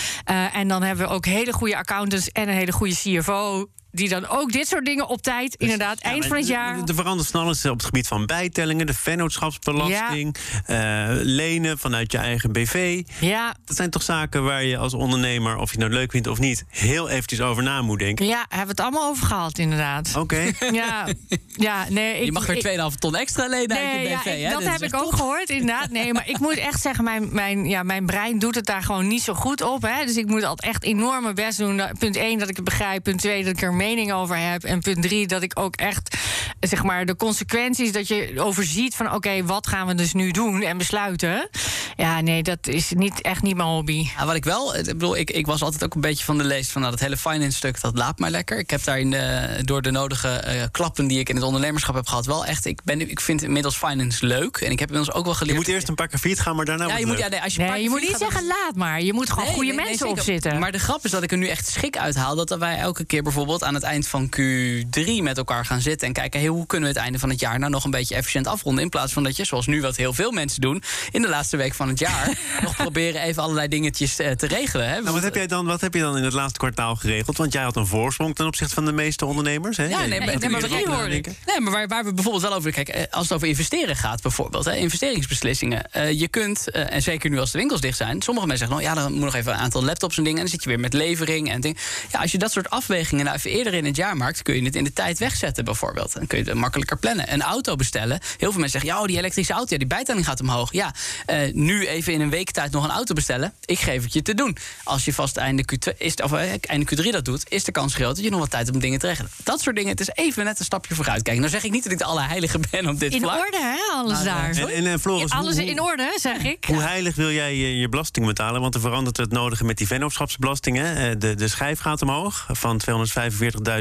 En 0.53 0.69
dan 0.69 0.83
hebben 0.83 1.07
we 1.07 1.13
ook 1.13 1.27
hele 1.27 1.53
goede 1.53 1.77
accountants 1.77 2.33
en 2.33 2.49
een 2.49 2.55
hele 2.55 2.73
goede 2.73 2.95
CFO. 2.95 3.69
Die 3.91 4.09
dan 4.09 4.27
ook 4.29 4.53
dit 4.53 4.69
soort 4.69 4.85
dingen 4.85 5.09
op 5.09 5.23
tijd, 5.23 5.55
inderdaad, 5.55 5.99
eind 5.99 6.27
van 6.27 6.37
het 6.37 6.47
jaar. 6.47 6.79
Er 6.87 6.95
verandert 6.95 7.29
van 7.29 7.41
alles 7.41 7.65
op 7.65 7.73
het 7.77 7.85
gebied 7.85 8.07
van 8.09 8.27
bijtellingen, 8.27 8.87
de 8.87 8.95
vennootschapsbelasting, 8.95 10.37
eh, 10.67 11.07
lenen 11.11 11.79
vanuit 11.79 12.13
je 12.13 12.19
eigen 12.19 12.53
BV. 12.53 13.03
Ja, 13.21 13.55
Dat 13.65 13.77
zijn 13.77 13.91
toch 13.91 14.03
zaken 14.03 14.45
waar 14.45 14.65
je 14.65 14.77
als 14.77 14.95
ondernemer, 14.95 15.57
of 15.57 15.65
je 15.65 15.71
het 15.71 15.79
nou 15.89 15.93
leuk 16.01 16.11
vindt 16.11 16.27
of 16.27 16.39
niet, 16.39 16.65
heel 16.69 17.09
eventjes 17.09 17.41
over 17.41 17.63
na 17.63 17.83
moet 17.83 17.99
denken. 17.99 18.27
ja, 18.27 18.39
hebben 18.49 18.59
we 18.61 18.71
het 18.71 18.81
allemaal 18.81 19.09
over 19.09 19.27
gehad, 19.27 19.59
inderdaad. 19.59 20.13
Oké. 20.17 20.53
Ja, 20.73 21.07
ja, 21.47 21.87
nee. 21.89 22.19
Ik, 22.19 22.25
Je 22.25 22.33
mag 22.33 22.47
weer 22.47 22.57
ik- 22.57 22.63
2,5 22.63 22.95
ton 22.99 23.17
extra 23.17 23.47
lenen 23.49 23.77
uit 23.77 23.91
je 23.93 23.99
Nee, 23.99 24.17
BV. 24.17 24.25
ja, 24.25 24.31
ik- 24.33 24.43
hè? 24.45 24.51
dat 24.51 24.61
is 24.61 24.67
heb 24.67 24.83
ik 24.83 24.95
ook 24.95 25.03
top. 25.03 25.13
gehoord, 25.13 25.51
inderdaad. 25.51 25.91
Nee, 25.91 26.13
maar 26.13 26.29
ik 26.29 26.39
moet 26.39 26.57
echt 26.57 26.81
zeggen, 26.81 27.05
mijn, 27.05 27.29
mijn, 27.35 27.65
ja, 27.69 27.83
mijn 27.83 28.07
brein 28.07 28.39
doet 28.39 28.55
het 28.55 28.67
daar 28.67 28.83
gewoon 28.83 29.07
niet 29.07 29.23
zo 29.23 29.35
goed 29.35 29.63
op. 29.63 29.83
Hè. 29.83 30.05
Dus 30.05 30.17
ik 30.17 30.27
moet 30.27 30.43
altijd 30.45 30.71
echt 30.75 30.85
enorm 30.85 31.23
mijn 31.23 31.35
best 31.35 31.59
doen. 31.59 31.83
Punt 31.99 32.17
1, 32.17 32.39
dat 32.39 32.49
ik 32.49 32.57
het 32.57 32.65
begrijp. 32.65 33.03
Punt 33.03 33.19
2, 33.21 33.45
dat 33.45 33.57
ik 33.57 33.63
er 33.63 33.75
mening 33.79 34.13
over 34.13 34.37
heb. 34.39 34.65
En 34.65 34.81
punt 34.81 35.03
3, 35.03 35.27
dat 35.27 35.43
ik 35.43 35.59
ook 35.59 35.77
echt, 35.77 36.17
zeg 36.61 36.83
maar, 36.83 37.07
de 37.07 37.17
consequenties... 37.17 37.93
dat 37.93 38.09
je 38.09 38.33
overziet 38.37 38.95
van, 38.95 39.13
oké, 39.15 39.45
wat 39.45 39.67
gaan 39.67 39.87
we 39.87 39.95
dus 39.95 40.13
nu 40.13 40.31
doen 40.31 40.63
en 40.63 40.79
besluiten. 40.79 41.49
Ja, 41.97 42.21
nee, 42.21 42.43
dat 42.43 42.67
is 42.67 42.91
niet, 42.97 43.21
echt 43.21 43.43
niet 43.43 43.57
mijn 43.57 43.69
hobby. 43.69 44.07
Ja, 44.19 44.27
wat 44.27 44.35
ik 44.35 44.45
wel, 44.45 44.77
ik 44.77 44.85
bedoel, 44.85 45.17
ik, 45.17 45.31
ik 45.31 45.47
was 45.47 45.63
altijd 45.63 45.85
ook 45.85 45.95
een 45.95 46.01
beetje 46.01 46.25
van 46.25 46.39
de 46.39 46.45
leest 46.45 46.71
van 46.71 46.81
nou, 46.81 46.93
dat 46.93 47.03
hele 47.03 47.17
finance 47.17 47.57
stuk, 47.57 47.81
dat 47.81 47.97
laat 47.99 48.19
maar 48.19 48.31
lekker. 48.31 48.59
Ik 48.59 48.71
heb 48.71 48.85
daar 48.85 48.99
in 48.99 49.11
de, 49.11 49.59
door 49.65 49.83
de 49.83 49.91
nodige 49.91 50.29
eh, 50.29 50.63
klappen 50.71 51.07
die 51.07 51.19
ik 51.19 51.29
in 51.29 51.35
het 51.35 51.45
ondernemerschap 51.45 51.95
heb 51.95 52.07
gehad, 52.07 52.27
wel 52.27 52.45
echt, 52.45 52.65
ik, 52.67 52.81
ben, 52.85 53.11
ik 53.11 53.21
vind 53.21 53.43
inmiddels 53.43 53.77
finance 53.77 54.27
leuk. 54.27 54.57
En 54.57 54.71
ik 54.71 54.79
heb 54.79 54.89
inmiddels 54.89 55.17
ook 55.17 55.25
wel 55.25 55.33
Je 55.33 55.39
geleerd. 55.39 55.57
moet 55.57 55.69
eerst 55.69 55.89
een 55.89 55.95
paar 55.95 56.09
keer 56.09 56.19
fiets 56.19 56.41
gaan, 56.41 56.57
maar 56.57 56.65
daarna 56.65 56.87
ja, 56.87 56.99
je 56.99 57.07
moet, 57.07 57.19
ja, 57.19 57.29
nee, 57.29 57.43
als 57.43 57.55
je, 57.55 57.63
Nee, 57.63 57.83
je 57.83 57.89
moet 57.89 58.01
niet 58.01 58.11
gaat- 58.11 58.19
zeggen 58.19 58.47
laat 58.47 58.75
maar. 58.75 59.03
Je 59.03 59.13
moet 59.13 59.31
gewoon 59.31 59.45
Nee, 59.45 59.55
goede 59.55 59.73
nee, 59.73 59.85
mensen 59.87 60.09
opzitten. 60.09 60.59
Maar 60.59 60.73
de 60.73 60.79
grap 60.79 61.05
is 61.05 61.11
dat 61.11 61.23
ik 61.23 61.33
er 61.33 61.39
nu 61.39 61.47
echt 61.49 61.67
schik 61.69 61.97
uithaal. 61.99 62.35
Dat 62.37 62.57
wij 62.59 62.77
elke 62.79 63.05
keer 63.05 63.23
bijvoorbeeld 63.23 63.63
aan 63.69 63.75
het 63.75 63.83
eind 63.83 64.09
van 64.09 64.31
Q3 64.37 65.23
met 65.23 65.37
elkaar 65.37 65.65
gaan 65.65 65.81
zitten. 65.81 66.07
En 66.07 66.13
kijken, 66.13 66.41
hey, 66.41 66.49
hoe 66.49 66.67
kunnen 66.67 66.89
we 66.89 66.95
het 66.95 67.05
einde 67.05 67.19
van 67.19 67.29
het 67.29 67.41
jaar 67.41 67.59
nou 67.59 67.71
nog 67.71 67.85
een 67.85 67.91
beetje 67.91 68.15
efficiënt 68.15 68.47
afronden. 68.47 68.85
In 68.85 68.91
plaats 68.91 69.13
van 69.13 69.23
dat 69.23 69.37
je, 69.37 69.45
zoals 69.45 69.67
nu 69.67 69.81
wat 69.81 69.97
heel 69.97 70.13
veel 70.13 70.31
mensen 70.31 70.61
doen. 70.61 70.83
in 71.11 71.23
de 71.23 71.29
laatste 71.29 71.57
week 71.57 71.75
van 71.75 71.89
het 71.89 71.99
jaar. 71.99 72.39
nog 72.63 72.77
proberen 72.77 73.23
even 73.23 73.43
allerlei 73.43 73.69
dingetjes 73.69 74.19
eh, 74.19 74.31
te 74.31 74.47
regelen. 74.47 74.89
Hè? 74.89 75.01
Nou, 75.01 75.15
wat, 75.15 75.23
heb 75.23 75.35
jij 75.35 75.47
dan, 75.47 75.67
wat 75.67 75.81
heb 75.81 75.95
je 75.95 76.01
dan 76.01 76.17
in 76.17 76.25
het 76.25 76.33
laatste 76.33 76.59
kwartaal 76.59 76.97
geregeld? 76.97 77.37
Want 77.37 77.53
jij 77.53 77.63
had 77.63 77.77
een 77.77 77.87
voorsprong 77.87 78.35
ten 78.35 78.47
opzichte 78.47 78.75
van 78.75 78.85
de 78.85 78.93
meeste 78.93 79.27
ondernemers. 79.27 79.77
Hè? 79.77 79.85
Ja, 79.85 79.99
nee, 79.99 80.09
maar, 80.09 80.09
nee, 80.09 80.49
maar, 80.49 81.09
nee, 81.09 81.61
waar, 81.61 81.89
waar 81.89 82.05
we 82.05 82.15
bijvoorbeeld 82.15 82.45
wel 82.45 82.55
over 82.55 82.73
kijken, 82.73 82.95
eh, 82.95 83.03
als 83.11 83.23
het 83.23 83.33
over 83.33 83.49
investeren 83.49 83.97
gaat, 83.97 84.23
bijvoorbeeld, 84.23 84.65
hè, 84.65 84.75
investeringsbeslissingen. 84.75 85.93
eh, 85.93 86.21
je 86.21 86.29
kunt, 86.29 86.71
en 86.71 87.03
zeker 87.03 87.31
nu 87.31 87.39
als 87.39 87.51
de 87.51 87.59
winkels 87.59 87.81
dicht 87.81 87.97
zijn, 87.97 88.23
sommige 88.23 88.47
mensen 88.47 88.67
zeggen, 88.67 88.85
nou 88.85 88.97
ja, 88.97 89.03
dan 89.03 89.13
moet 89.13 89.25
nog 89.25 89.35
even 89.35 89.53
een 89.53 89.59
aantal 89.59 89.85
laptops 89.85 90.17
en 90.17 90.23
dingen. 90.23 90.39
En 90.39 90.45
dan 90.45 90.53
zit 90.53 90.63
je 90.63 90.69
weer 90.69 90.81
met 90.81 90.93
levering 90.93 91.51
en 91.51 91.61
dingen. 91.61 91.79
Ja, 92.13 92.21
als 92.21 92.33
je 92.33 92.39
dat 92.39 92.53
soort 92.53 92.71
afwegingen 92.71 93.25
nou 93.25 93.37
even 93.37 93.51
eerder 93.59 93.75
in 93.75 93.85
het 93.85 93.97
jaar 93.97 94.17
maakt, 94.17 94.43
kun 94.43 94.55
je 94.55 94.63
het 94.63 94.77
in 94.77 94.85
de 94.85 94.93
tijd 94.93 95.19
wegzetten, 95.19 95.65
bijvoorbeeld. 95.65 96.13
Dan 96.13 96.27
kun 96.27 96.39
je 96.39 96.45
het 96.45 96.55
makkelijker 96.55 96.99
plannen. 96.99 97.33
Een 97.33 97.43
auto 97.43 97.77
bestellen. 97.77 98.21
Heel 98.39 98.51
veel 98.51 98.61
mensen 98.61 98.71
zeggen, 98.81 98.91
ja, 98.91 99.01
oh, 99.01 99.07
die 99.07 99.17
elektrische 99.19 99.53
auto, 99.53 99.67
ja, 99.73 99.79
die 99.79 99.87
bijtelling 99.87 100.25
gaat 100.27 100.41
omhoog. 100.41 100.73
Ja, 100.73 100.95
eh, 101.27 101.53
nu 101.53 101.87
even 101.87 102.13
in 102.13 102.21
een 102.21 102.31
week 102.31 102.51
tijd 102.51 102.71
nog 102.73 102.85
een 102.85 102.91
auto 102.91 103.15
bestellen. 103.15 103.53
Ik 103.65 103.79
geef 103.79 104.03
het 104.03 104.13
je 104.13 104.23
te 104.23 104.35
doen. 104.35 104.57
Als 104.85 105.05
je 105.05 105.13
vast 105.13 105.37
einde, 105.37 105.63
Q2, 105.75 105.97
is, 105.99 106.15
of, 106.15 106.33
eh, 106.33 106.51
einde 106.61 106.87
Q3 106.97 107.11
dat 107.11 107.25
doet, 107.25 107.51
is 107.51 107.65
de 107.65 107.73
kans 107.73 107.95
groot 107.95 108.15
dat 108.15 108.25
je 108.25 108.31
nog 108.31 108.41
wat 108.41 108.51
tijd 108.51 108.63
hebt 108.63 108.75
om 108.77 108.83
dingen 108.83 108.99
te 108.99 109.07
regelen. 109.07 109.31
Dat 109.45 109.61
soort 109.61 109.77
dingen, 109.77 109.91
het 109.91 110.01
is 110.01 110.11
even 110.15 110.45
net 110.45 110.59
een 110.59 110.65
stapje 110.65 110.95
vooruit 110.95 111.23
kijken. 111.23 111.41
Nou 111.43 111.53
zeg 111.55 111.65
ik 111.65 111.71
niet 111.71 111.83
dat 111.83 111.93
ik 111.93 111.99
de 111.99 112.05
allerheilige 112.05 112.59
ben 112.71 112.87
op 112.89 112.99
dit 113.01 113.13
in 113.13 113.21
vlak. 113.21 113.39
orde, 113.39 113.59
hè, 113.61 113.95
alles 113.95 114.13
Nou, 114.13 114.25
daar. 114.25 114.51
En, 114.51 114.69
en, 114.69 114.87
en 114.87 115.01
Floris, 115.01 115.31
Alles 115.31 115.57
hoe- 115.57 115.65
in 115.67 115.81
orde, 115.81 116.17
zeg 116.21 116.39
ik. 116.45 116.65
Hoe 116.67 116.81
heilig 116.81 117.15
wil 117.15 117.31
jij 117.31 117.57
je, 117.57 117.79
je 117.79 117.89
belasting 117.89 118.27
betalen? 118.27 118.61
Want 118.61 118.75
er 118.75 118.81
verandert 118.81 119.17
het 119.17 119.31
nodige 119.33 119.65
met 119.65 119.77
die 119.79 119.87
vennootschapsbelasting. 119.87 120.77
Hè? 120.77 121.11
Eh, 121.11 121.17
De, 121.19 121.35
de 121.35 121.49
schijf 121.49 121.79
gaat 121.81 122.03
omhoog 122.03 122.47
van 122.53 122.81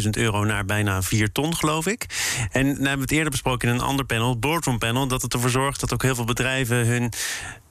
245.000 0.03 0.09
euro 0.09 0.43
naar 0.43 0.65
bijna 0.65 1.01
4 1.01 1.31
ton, 1.31 1.55
geloof 1.55 1.87
ik. 1.87 2.05
En 2.51 2.65
nou 2.65 2.75
hebben 2.75 2.95
we 2.95 3.01
het 3.01 3.11
eerder 3.11 3.31
besproken 3.31 3.69
in 3.69 3.75
een 3.75 3.81
ander 3.81 4.05
panel, 4.05 4.39
Boardroom 4.39 4.77
Panel... 4.77 5.07
dat 5.07 5.21
het 5.21 5.33
ervoor 5.33 5.49
zorgt 5.49 5.79
dat 5.79 5.93
ook 5.93 6.03
heel 6.03 6.15
veel 6.15 6.25
bedrijven 6.25 6.87
hun 6.87 7.11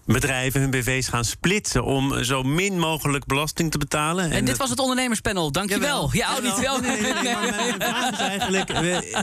bedrijven, 0.07 0.61
hun 0.61 0.71
BV's 0.71 1.09
gaan 1.09 1.25
splitsen... 1.25 1.85
om 1.85 2.25
zo 2.25 2.43
min 2.43 2.79
mogelijk 2.79 3.27
belasting 3.27 3.71
te 3.71 3.79
betalen. 3.79 4.25
En 4.25 4.39
dit 4.39 4.47
dat- 4.47 4.57
was 4.57 4.71
het 4.71 4.79
ondernemerspanel, 4.79 5.53
dankjewel. 5.53 6.09
Ja, 6.13 6.37
oh, 6.37 6.43
niet 6.43 6.61
wel. 6.61 6.79
Nee, 6.81 7.01
nee, 7.01 7.13
nee, 7.13 7.33
maar 7.35 7.41
mijn 7.51 7.75
vraag 7.79 8.13
is 8.13 8.19
eigenlijk... 8.19 8.73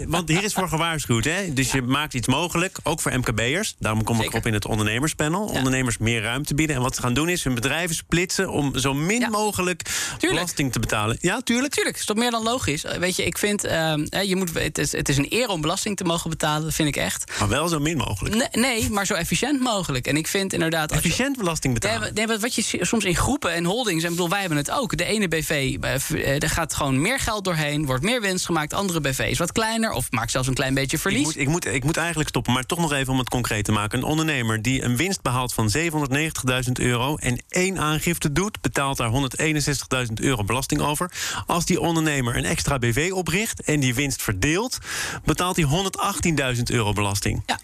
Want 0.08 0.30
hier 0.30 0.43
is 0.43 0.54
voor 0.54 0.67
gewaarschuwd, 0.69 1.24
hè? 1.24 1.54
Dus 1.54 1.72
je 1.72 1.82
maakt 1.82 2.13
iets 2.13 2.28
mogelijk, 2.28 2.78
ook 2.84 3.00
voor 3.02 3.17
MKB'ers. 3.17 3.76
Daarom 3.80 4.04
kom 4.04 4.22
ik 4.22 4.34
op 4.34 4.46
in 4.46 4.54
het 4.54 4.65
ondernemerspanel. 4.65 5.46
Ondernemers 5.46 5.98
meer 5.98 6.22
ruimte 6.22 6.56
bieden. 6.56 6.76
En 6.76 6.82
wat 6.82 6.96
ze 6.96 7.02
gaan 7.02 7.13
doen 7.13 7.30
is 7.30 7.43
hun 7.43 7.56
bedrijven 7.56 7.96
splitsen... 7.96 8.50
om 8.52 8.78
zo 8.78 8.93
min 8.93 9.19
Ja. 9.19 9.30
mogelijk 9.30 9.82
Tuurlijk. 9.82 10.19
belasting 10.32 10.72
te 10.72 10.80
betalen. 10.80 11.17
Ja, 11.19 11.41
tuurlijk. 11.41 11.74
Tuurlijk, 11.74 11.98
is 11.98 12.06
toch 12.06 12.17
meer 12.17 12.32
dan 12.32 12.43
logisch. 12.43 12.86
Weet 13.00 13.15
je, 13.15 13.26
ik 13.26 13.38
vind, 13.38 13.63
ehm, 13.63 14.06
je 14.24 14.36
moet, 14.36 14.54
het, 14.54 14.78
is, 14.78 14.91
het 14.91 15.10
is 15.10 15.17
een 15.17 15.28
eer 15.30 15.48
om 15.48 15.62
belasting 15.62 15.98
te 15.98 16.04
mogen 16.04 16.30
betalen, 16.30 16.63
dat 16.63 16.74
vind 16.74 16.88
ik 16.88 16.96
echt. 16.96 17.32
Maar 17.39 17.48
wel 17.50 17.67
zo 17.67 17.80
min 17.80 17.98
mogelijk. 17.98 18.36
Nee, 18.36 18.48
nee, 18.52 18.89
maar 18.89 19.06
zo 19.06 19.13
efficiënt 19.13 19.60
mogelijk. 19.60 20.08
En 20.08 20.17
ik 20.17 20.28
vind 20.28 20.54
inderdaad... 20.54 20.72
Je, 20.82 20.96
Efficiënt 20.96 21.38
belasting 21.38 21.74
betalen. 21.74 22.14
nee, 22.14 22.28
wat 22.28 22.56
je 22.56 22.78
soms 22.82 23.06
in 23.06 23.16
groepen 23.16 23.54
en 23.54 23.66
holdings, 23.66 24.04
en 24.04 24.10
ik 24.10 24.16
bedoel, 24.16 24.30
wij 24.30 24.40
hebben 24.40 24.58
het 24.58 24.72
ook. 24.72 24.98
De 24.98 25.06
ene 25.06 25.28
BV, 25.28 25.78
eh, 25.82 25.94
eh, 25.94 26.44
er 26.44 26.50
gaat 26.50 26.74
gewoon 26.74 27.02
meer 27.02 27.20
geld 27.20 27.44
doorheen, 27.44 27.86
wordt 27.86 28.04
meer 28.04 28.22
winst 28.22 28.46
gemaakt. 28.46 28.74
Andere 28.74 29.02
BV 29.02 29.20
is 29.20 29.38
wat 29.38 29.52
kleiner 29.52 29.92
of 29.92 30.12
maakt 30.12 30.32
zelfs 30.32 30.48
een 30.48 30.54
klein 30.54 30.74
beetje 30.74 30.96
Ik 30.96 31.02
verlies. 31.02 31.24
moet, 31.24 31.38
ik, 31.38 31.48
moet, 31.48 31.66
ik 31.66 31.84
moet 31.84 31.98
eigenlijk 31.98 32.30
stoppen, 32.30 32.54
maar 32.54 32.64
toch 32.64 32.80
nog 32.80 32.92
even 32.94 33.14
om 33.14 33.20
het 33.20 33.30
concreet 33.30 33.66
te 33.66 33.72
maken. 33.72 33.98
Een 33.98 34.04
ondernemer 34.04 34.62
die 34.62 34.84
een 34.84 34.96
winst 34.96 35.22
behaalt 35.22 35.54
van 35.54 35.72
790.000 35.78 36.72
euro... 36.74 37.16
en 37.16 37.44
één 37.50 37.80
aangifte 37.80 38.32
doet, 38.32 38.62
betaalt 38.62 38.98
daar 38.98 39.12
161.000 39.12 40.14
euro 40.14 40.44
belasting 40.44 40.82
over. 40.82 41.12
Als 41.48 41.66
die 41.66 41.80
ondernemer 41.80 42.36
een 42.38 42.46
extra 42.46 42.80
BV 42.80 43.12
opricht 43.14 43.62
en 43.62 43.80
die 43.80 43.96
winst 43.96 44.22
verdeelt... 44.22 44.78
betaalt 45.26 45.56
hij 45.56 45.66
118.000 46.56 46.62
euro 46.64 46.94
belasting. 46.94 47.44
Ja, 47.46 47.60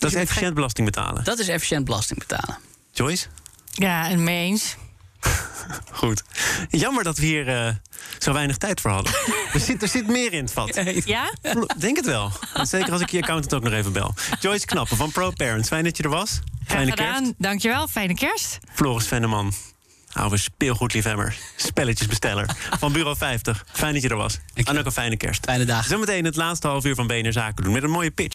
Dat 0.00 0.10
is 0.10 0.16
efficiënt 0.16 0.54
belasting 0.54 0.86
betalen. 0.86 1.24
dat 1.24 1.38
is 1.38 1.48
efficiënt 1.48 1.84
belasting 1.84 2.18
betalen. 2.18 2.58
Joyce? 2.92 3.26
Ja, 3.72 4.08
en 4.08 4.24
mee 4.24 4.44
eens. 4.44 4.76
Goed. 5.90 6.22
Jammer 6.70 7.04
dat 7.04 7.18
we 7.18 7.26
hier 7.26 7.48
eh, 7.48 7.74
zo 8.18 8.32
weinig 8.32 8.56
tijd 8.56 8.80
voor 8.80 8.90
hadden. 8.90 9.12
er, 9.54 9.60
zit, 9.60 9.82
er 9.82 9.88
zit 9.88 10.06
meer 10.06 10.32
in 10.32 10.42
het 10.44 10.52
vat. 10.52 10.80
Ja? 11.04 11.32
Denk 11.78 11.96
het 11.96 12.06
wel. 12.06 12.32
Zeker 12.62 12.92
als 12.92 13.00
ik 13.00 13.10
je 13.10 13.18
accountant 13.18 13.54
ook 13.54 13.62
nog 13.62 13.72
even 13.72 13.92
bel. 13.92 14.14
Joyce 14.40 14.66
Knappen 14.66 14.96
van 14.96 15.10
ProParents. 15.10 15.68
Fijn 15.68 15.84
dat 15.84 15.96
je 15.96 16.02
er 16.02 16.08
was. 16.08 16.30
Graag 16.30 16.78
Fijne 16.78 16.94
kerst. 16.94 17.14
gedaan. 17.16 17.34
Dankjewel. 17.38 17.88
Fijne 17.88 18.14
kerst. 18.14 18.58
Floris 18.72 19.06
Venneman. 19.06 19.52
Oude 20.12 20.36
speelgoedliefhebber. 20.36 21.36
Spelletjesbesteller. 21.56 22.56
Van 22.78 22.92
Bureau 22.92 23.16
50. 23.16 23.64
Fijn 23.72 23.92
dat 23.92 24.02
je 24.02 24.08
er 24.08 24.16
was. 24.16 24.38
En 24.54 24.78
ook 24.78 24.84
een 24.84 24.92
fijne 24.92 25.16
kerst. 25.16 25.44
Fijne 25.44 25.64
dagen. 25.64 25.88
Zometeen 25.90 26.24
het 26.24 26.36
laatste 26.36 26.66
half 26.66 26.84
uur 26.84 26.94
van 26.94 27.06
BNR 27.06 27.32
Zaken 27.32 27.64
doen. 27.64 27.72
Met 27.72 27.82
een 27.82 27.90
mooie 27.90 28.10
pitch. 28.10 28.34